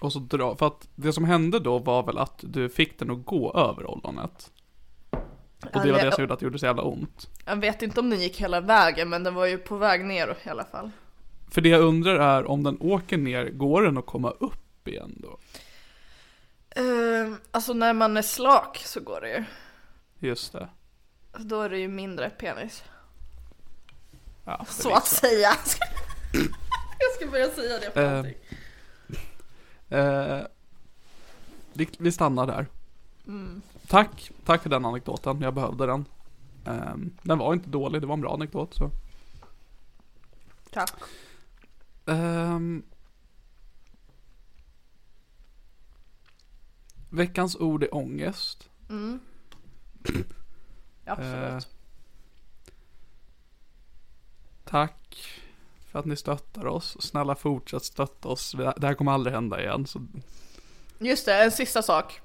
[0.00, 3.10] Och så dra, för att det som hände då var väl att du fick den
[3.10, 4.50] att gå över ollonet.
[5.74, 7.28] Och det var det som gjorde att det gjorde så jävla ont.
[7.44, 10.36] Jag vet inte om den gick hela vägen men den var ju på väg ner
[10.44, 10.90] i alla fall.
[11.50, 15.18] För det jag undrar är om den åker ner, går den att komma upp igen
[15.22, 15.38] då?
[16.78, 19.44] Uh, alltså när man är slak så går det ju.
[20.18, 20.68] Just det.
[21.38, 22.84] Då är det ju mindre penis.
[24.44, 25.50] Ja, Så att säga.
[26.98, 28.34] Jag ska börja säga det på Eh, allting.
[29.88, 30.46] Eh,
[31.72, 32.66] vi, vi stannar där.
[33.26, 33.62] Mm.
[33.86, 35.40] Tack, tack för den anekdoten.
[35.40, 36.04] Jag behövde den.
[36.66, 38.74] Eh, den var inte dålig, det var en bra anekdot.
[38.74, 38.90] Så.
[40.70, 40.92] Tack.
[42.06, 42.82] Ehm.
[47.12, 48.68] Veckans ord är ångest.
[48.88, 49.20] Mm.
[51.06, 51.34] Absolut.
[51.34, 51.58] Eh,
[54.64, 55.28] tack
[55.90, 56.96] för att ni stöttar oss.
[57.00, 58.54] Snälla fortsätt stötta oss.
[58.76, 59.86] Det här kommer aldrig hända igen.
[59.86, 60.06] Så,
[60.98, 62.20] Just det, en sista sak.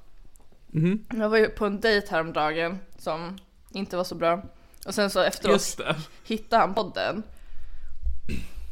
[0.68, 1.06] Mhm.
[1.14, 3.38] Jag var ju på en dejt häromdagen som
[3.72, 4.44] inte var så bra.
[4.86, 5.80] Och sen så efteråt
[6.24, 7.24] hittade han podden.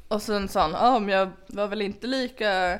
[0.08, 2.80] Och sen sa han, ja men jag var väl inte lika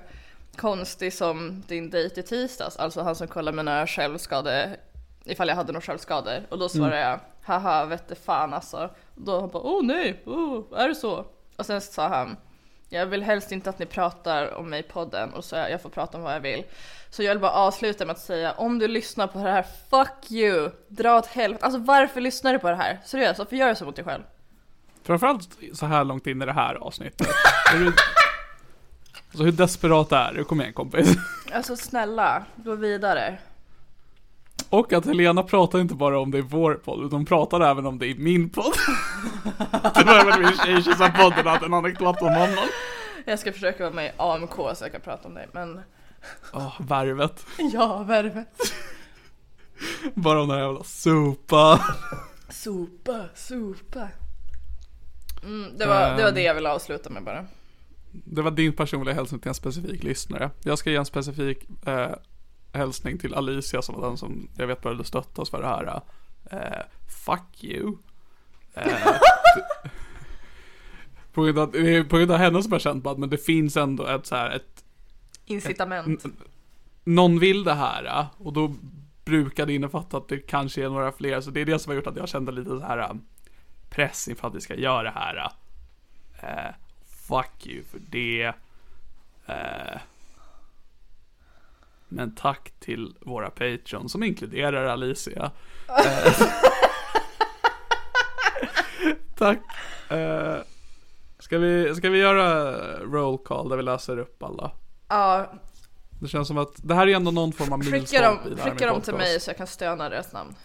[0.56, 2.78] konstig som din dejt i tisdags.
[2.78, 4.80] Alltså han som kollade mina självskade,
[5.26, 6.42] ifall jag hade några självskador.
[6.50, 8.90] Och då svarade jag, haha vet fan alltså.
[9.16, 11.26] Och då han bara, åh nej, oh, är det så?
[11.58, 12.38] Och sen sa han,
[12.90, 15.90] jag vill helst inte att ni pratar om mig i podden och så jag får
[15.90, 16.64] prata om vad jag vill.
[17.10, 20.32] Så jag vill bara avsluta med att säga, om du lyssnar på det här, fuck
[20.32, 20.70] you!
[20.88, 21.66] Dra åt helvete.
[21.66, 23.00] Alltså varför lyssnar du på det här?
[23.06, 24.24] Seriöst, varför gör du så mot dig själv?
[25.04, 27.28] Framförallt så här långt in i det här avsnittet.
[29.36, 30.44] Alltså hur desperat är du?
[30.44, 31.18] Kom igen kompis.
[31.54, 33.38] Alltså snälla, gå vidare.
[34.70, 37.86] Och att Helena pratar inte bara om det i vår podd, utan hon pratar även
[37.86, 38.74] om det i min podd.
[39.96, 42.68] det var väl min Tjejtjejsan-podden hade en anekdot om honom.
[43.26, 45.82] Jag ska försöka vara med i AMK så jag kan prata om dig, men
[46.54, 47.46] Åh, värvet.
[47.74, 48.62] ja, värvet.
[50.14, 51.80] Bara om den här jävla sopa.
[52.50, 54.10] Sopa, sopa.
[55.44, 57.46] Mm, det, var, det var det jag ville avsluta med bara.
[58.26, 60.52] Det var din personliga hälsning till en specifik lyssnare.
[60.64, 62.12] Jag ska ge en specifik eh,
[62.74, 66.02] hälsning till Alicia som var den som jag vet började stötta oss för det här.
[66.52, 66.82] Eh,
[67.26, 67.98] fuck you.
[68.74, 68.94] Eh,
[71.34, 71.68] på, grund av,
[72.04, 74.36] på grund av henne som jag känt på att men det finns ändå ett så
[74.36, 74.84] här, ett
[75.46, 76.26] Incitament.
[76.26, 76.36] N-
[77.04, 78.76] någon vill det här och då
[79.26, 81.42] brukar det innefatta att det kanske är några fler.
[81.42, 83.12] Så det är det som har gjort att jag kände lite så här äh,
[83.90, 85.52] press inför att vi ska göra det här.
[87.28, 88.48] Fuck you för det.
[89.50, 89.98] Uh,
[92.08, 95.52] men tack till våra Patreon som inkluderar Alicia.
[95.88, 96.34] Eh,
[99.38, 99.60] tack.
[100.12, 100.58] Uh,
[101.40, 104.72] ska, vi, ska vi göra roll call där vi läser upp alla?
[105.08, 105.54] Ja,
[106.22, 108.62] Det känns som att det här är ändå någon form av milstolpe dem, i det
[108.62, 110.56] här skicka dem till mig så jag kan stöna deras namn.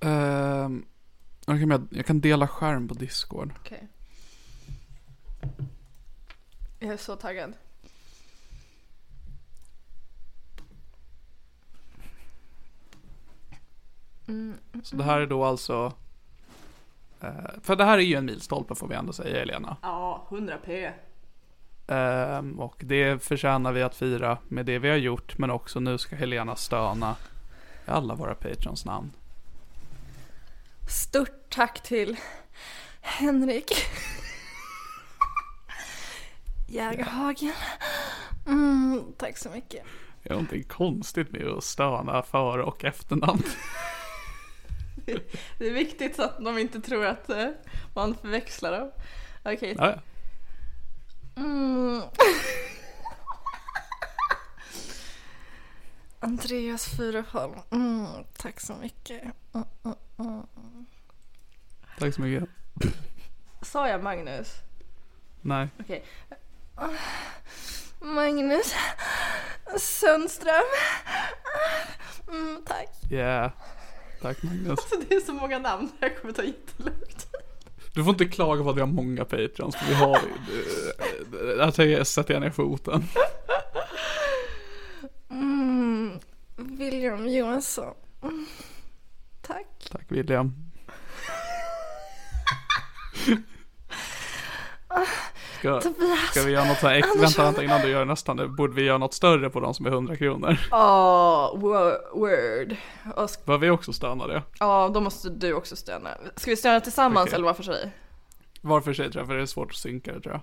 [0.00, 0.84] Ehm,
[1.46, 3.52] okej, men jag, jag kan dela skärm på Discord.
[3.60, 3.88] Okej.
[6.78, 7.52] Jag är så taggad.
[14.82, 15.92] Så det här är då alltså...
[17.20, 17.30] eh,
[17.62, 19.76] för det här är ju en milstolpe får vi ändå säga, Elena.
[19.82, 20.90] Ja, 100 p.
[21.86, 25.98] Ehm, och det förtjänar vi att fira med det vi har gjort, men också nu
[25.98, 27.16] ska Helena stöna
[27.86, 29.12] i alla våra patrons namn.
[30.88, 32.16] Stort tack till
[33.00, 33.72] Henrik
[36.66, 37.52] Jägerhagen.
[38.46, 39.84] Mm, tack så mycket.
[40.22, 43.42] Det är någonting konstigt med att stöna före och efternamn.
[45.58, 47.48] Det är viktigt så att de inte tror att eh,
[47.94, 48.90] man förväxlar dem.
[49.44, 49.74] Okej.
[49.78, 50.00] Ja.
[51.36, 52.02] Mm.
[56.20, 57.54] Andreas Furuholm.
[57.70, 58.06] Mm,
[58.36, 59.22] tack så mycket.
[59.54, 60.42] Mm, mm, mm.
[61.98, 62.48] Tack så mycket.
[63.62, 64.54] Sa jag Magnus?
[65.40, 65.68] Nej.
[65.80, 66.04] Okej.
[68.00, 68.74] Magnus
[69.78, 70.62] Sundström.
[72.28, 72.88] Mm, tack.
[73.12, 73.50] Yeah.
[74.22, 74.70] Tack Magnus.
[74.70, 77.26] Alltså det är så många namn, jag kommer ta jättelugnt.
[77.94, 81.56] Du får inte klaga på att vi har många patrons, för vi har ju...
[81.56, 83.04] Där tänker jag- sätter jag ner foten.
[85.30, 86.18] Mm,
[86.56, 87.94] William Johansson.
[88.22, 88.46] Mm,
[89.42, 89.66] tack.
[89.92, 90.54] Tack William.
[95.58, 95.80] Ska,
[96.30, 98.48] ska vi göra något så här ex- Vänta, vänta innan du gör nästa nu.
[98.48, 100.58] Borde vi göra något större på de som är 100 kronor?
[100.72, 102.76] Åh, wo- word.
[103.44, 104.42] Bör vi också stöna det?
[104.60, 106.10] Ja, då måste du också stöna.
[106.36, 107.34] Ska vi stöna tillsammans Okej.
[107.34, 107.90] eller var för sig?
[108.60, 110.42] Var för sig tror jag, för det är svårt att synka det tror jag.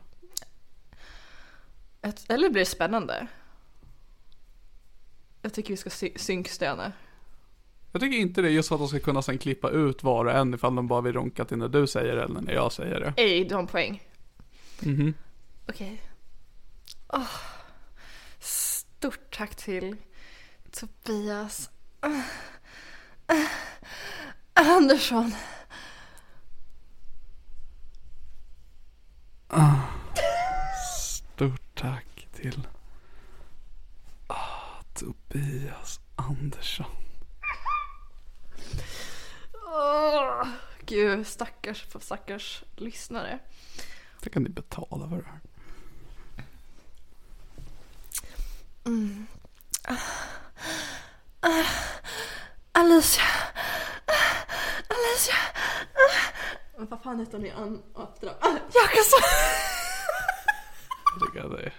[2.10, 3.28] Ett, eller blir det spännande?
[5.42, 6.92] Jag tycker vi ska sy- synkstöna.
[7.92, 10.32] Jag tycker inte det, just för att de ska kunna sen klippa ut var och
[10.32, 13.00] en ifall de bara vill ronka till när du säger det eller när jag säger
[13.00, 13.14] det.
[13.18, 14.04] Ej, du har en poäng.
[14.82, 15.14] Mhm.
[15.70, 16.02] Okej.
[17.08, 17.36] Åh,
[18.40, 19.96] stort tack till
[20.72, 21.70] Tobias
[24.54, 25.34] Andersson.
[30.88, 32.68] Stort tack till
[34.28, 36.86] ah, Tobias Andersson.
[39.66, 40.48] Åh,
[40.86, 43.40] gud, stackars, stackars lyssnare.
[44.24, 45.40] Det kan ni betala för det här.
[52.72, 53.24] Alicia.
[54.88, 55.36] Alicia.
[56.78, 58.36] Men vad fan heter hon i an- andra?
[58.74, 59.20] Jakobsson.
[61.14, 61.74] Jag tycker att det är...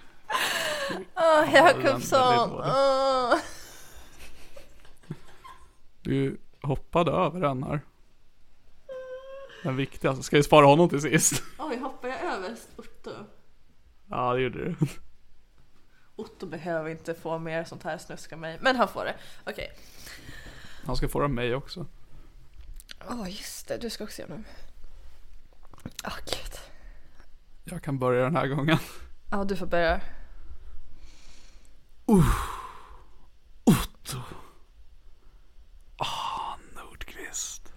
[1.15, 2.63] Ja, Jakobsson.
[6.03, 7.81] Du hoppade över den här.
[9.65, 10.23] Den viktigaste.
[10.23, 11.43] Ska vi spara honom till sist?
[11.59, 13.11] Oj, hoppar jag över Otto?
[14.11, 14.77] Ja, det gjorde du.
[16.17, 19.15] Otto behöver inte få mer sånt här snusk av mig, men han får det.
[19.47, 19.73] Okej.
[20.87, 21.87] Han ska få det av mig också.
[23.11, 23.79] Åh, just det.
[23.79, 24.45] Du ska också göra nu.
[26.05, 26.59] Åh, gud.
[27.65, 28.79] Jag kan börja den här gången.
[29.31, 30.01] Ja, du får börja.
[33.65, 34.19] Otto.
[35.97, 37.73] Ah, Nordqvist.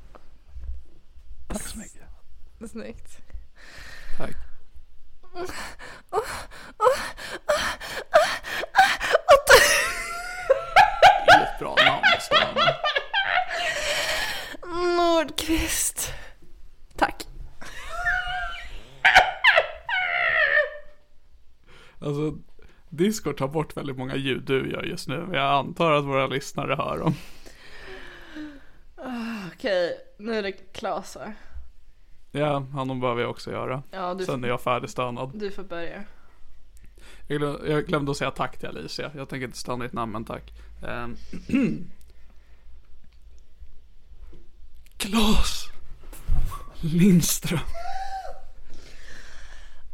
[1.47, 2.01] Tack så mycket.
[2.66, 3.18] Snyggt.
[4.18, 4.36] Tack.
[11.36, 12.76] Inget bra namn, Stöna.
[14.98, 16.14] Lundqvist.
[16.96, 17.28] Tack.
[22.00, 22.38] Alltså,
[22.90, 25.18] Discord tar bort väldigt många ljud du gör just nu.
[25.18, 27.14] Men jag antar att våra lyssnare hör dem.
[29.54, 31.18] Okej, nu är det Klas?
[32.32, 33.84] Ja, honom behöver jag också göra.
[33.91, 35.32] Ja, du, Sen är jag färdigstönad.
[35.34, 36.04] du får börja.
[37.28, 39.12] Jag glömde, jag glömde att säga tack till Alicia.
[39.16, 40.54] Jag tänker inte stanna ditt namn, men tack.
[40.82, 41.18] Um.
[44.98, 45.70] Klas
[46.82, 47.60] Lindström.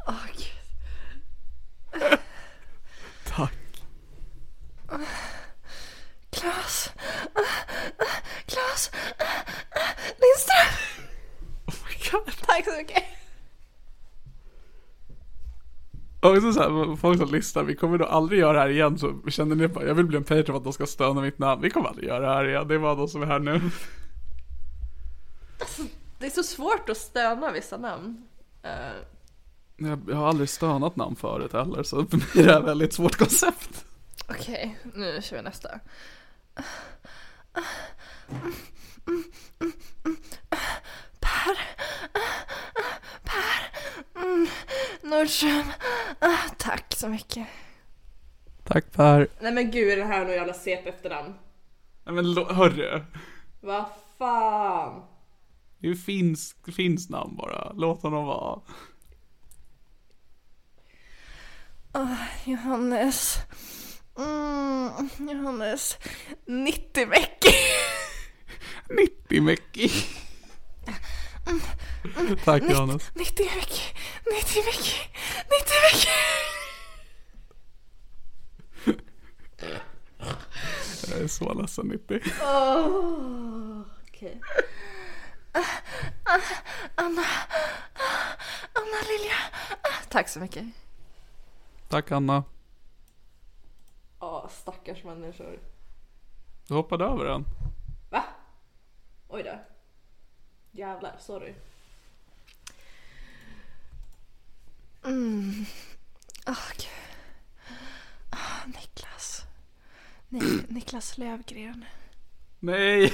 [0.06, 2.02] Åh gud.
[3.24, 3.52] Tack.
[6.30, 6.92] Klas.
[8.46, 8.90] Klas.
[10.20, 10.74] Lindström.
[11.66, 12.03] Oh my god.
[12.46, 13.02] Tack så mycket.
[16.20, 18.98] Och så så här, folk som lyssnar, vi kommer nog aldrig göra det här igen
[18.98, 21.38] så känner ni bara, jag vill bli en Patreon för att de ska stöna mitt
[21.38, 21.62] namn.
[21.62, 23.60] Vi kommer aldrig göra det här igen, det är bara de som är här nu.
[26.18, 28.26] Det är så svårt att stöna vissa namn.
[28.62, 28.70] Eh,
[29.76, 32.66] Jag, jag har aldrig stönat namn förut heller, så för mig är det här ett
[32.66, 33.84] väldigt svårt koncept.
[34.28, 35.68] Okej, nu kör vi nästa.
[41.20, 41.58] Per.
[43.22, 43.70] Per.
[44.22, 44.46] Mm,
[45.18, 45.64] Nordström.
[46.18, 47.46] Ah, Tack så mycket.
[48.64, 49.28] Tack Per.
[49.40, 51.34] Nej men gud är det här något jävla CP efternamn?
[52.04, 53.04] Nej men hörru.
[53.60, 53.84] Vad
[54.18, 55.02] fan?
[55.78, 58.60] Det är ju finsk, finsk namn bara, låt honom vara.
[62.44, 63.36] Johannes.
[64.18, 64.90] Mm,
[65.30, 65.98] Johannes.
[66.46, 67.52] 90 veckor.
[69.28, 69.90] 90 Mäcki.
[72.44, 73.10] Tack Johannes.
[73.14, 73.84] 90 veckor.
[74.32, 74.98] 90 veckor.
[75.50, 76.10] 90 veckor.
[81.10, 82.20] Jag är så ledsen 90.
[82.42, 84.40] Åh, Okej.
[85.52, 85.60] Ah,
[86.24, 86.40] ah,
[86.94, 87.22] Anna.
[88.72, 89.34] Anna Lilja.
[89.82, 90.64] Ah, Tack så mycket.
[91.88, 92.44] Tack Anna.
[94.20, 95.58] Ja, stackars människor.
[96.68, 97.44] Du hoppade över den.
[98.10, 98.24] Va?
[99.28, 99.58] Oj då.
[100.76, 101.54] Jävlar, sorry.
[105.04, 105.64] Mm.
[106.46, 106.86] Åh gud.
[108.30, 109.42] Ah, Niklas.
[110.28, 111.84] Ni- Niklas Lövgren.
[112.60, 113.12] Nej.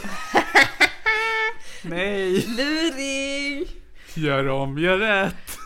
[1.84, 2.46] Nej.
[2.46, 3.68] Luring!
[4.14, 5.58] Gör om, gör rätt.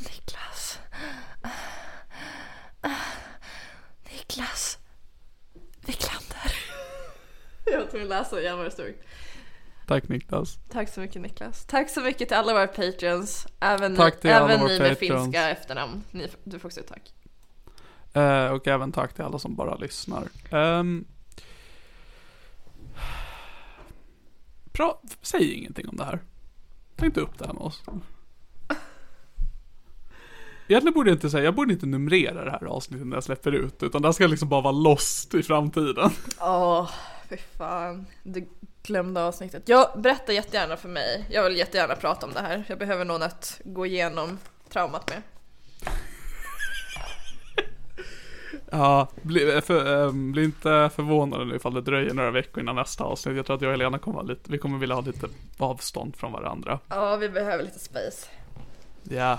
[0.00, 0.78] Niklas.
[2.80, 2.90] Ah,
[4.12, 4.78] Niklas.
[5.86, 6.52] Wiklander.
[7.66, 8.94] Jag var tvungen att läsa igen vad det stod.
[9.88, 10.58] Tack Niklas.
[10.70, 11.64] Tack så mycket Niklas.
[11.64, 13.46] Tack så mycket till alla våra patreons.
[13.60, 14.98] Även, Tack till även ni med patrons.
[14.98, 16.04] finska efternamn.
[16.10, 17.12] Ni, du får också ett tack.
[18.12, 20.28] Eh, och även tack till alla som bara lyssnar.
[20.50, 21.04] Um,
[24.72, 26.18] bra, säg ingenting om det här.
[26.96, 27.82] Ta inte upp det här med oss.
[30.68, 33.52] Egentligen borde jag inte säga, jag borde inte numrera det här avsnittet när jag släpper
[33.52, 33.82] ut.
[33.82, 36.10] Utan det här ska liksom bara vara lost i framtiden.
[36.40, 36.90] Åh,
[37.28, 38.06] fy fan.
[38.22, 38.48] Du
[38.82, 39.62] glömde avsnittet.
[39.66, 41.26] Jag berätta jättegärna för mig.
[41.30, 42.64] Jag vill jättegärna prata om det här.
[42.68, 44.38] Jag behöver någon att gå igenom
[44.72, 45.22] traumat med.
[48.70, 53.04] Ja, bli, för, ehm, bli inte förvånade nu ifall det dröjer några veckor innan nästa
[53.04, 53.36] avsnitt.
[53.36, 55.28] Jag tror att jag och Helena kommer lite, vi kommer vilja ha lite
[55.58, 56.78] avstånd från varandra.
[56.88, 58.26] Ja, vi behöver lite space.
[59.02, 59.38] Ja.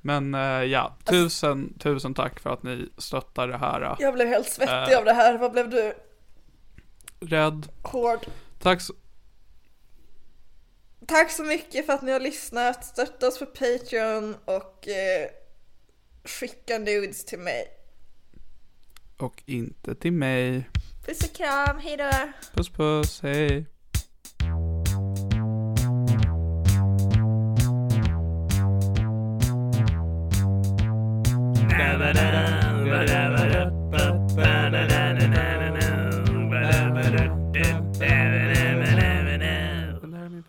[0.00, 3.96] Men eh, ja, tusen, tusen tack för att ni stöttar det här.
[3.98, 4.98] Jag blev helt svettig Äh.
[4.98, 5.38] av det här.
[5.38, 5.94] Vad blev du?
[7.20, 7.68] Rädd.
[7.82, 8.26] Hård.
[8.66, 8.94] Tack så,
[11.06, 12.84] Tack så mycket för att ni har lyssnat.
[12.84, 15.28] Stötta oss på Patreon och eh,
[16.24, 17.68] skicka nudes till mig.
[19.16, 20.70] och inte till mig.
[21.06, 22.10] Puss och kram, hejdå!
[22.54, 23.66] Puss puss, hej.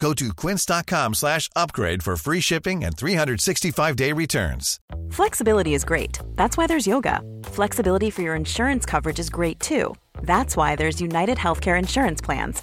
[0.00, 4.78] Go to quince.com slash upgrade for free shipping and 365-day returns.
[5.10, 6.20] Flexibility is great.
[6.36, 7.20] That's why there's yoga.
[7.44, 9.94] Flexibility for your insurance coverage is great too.
[10.22, 12.62] That's why there's United Healthcare Insurance Plans.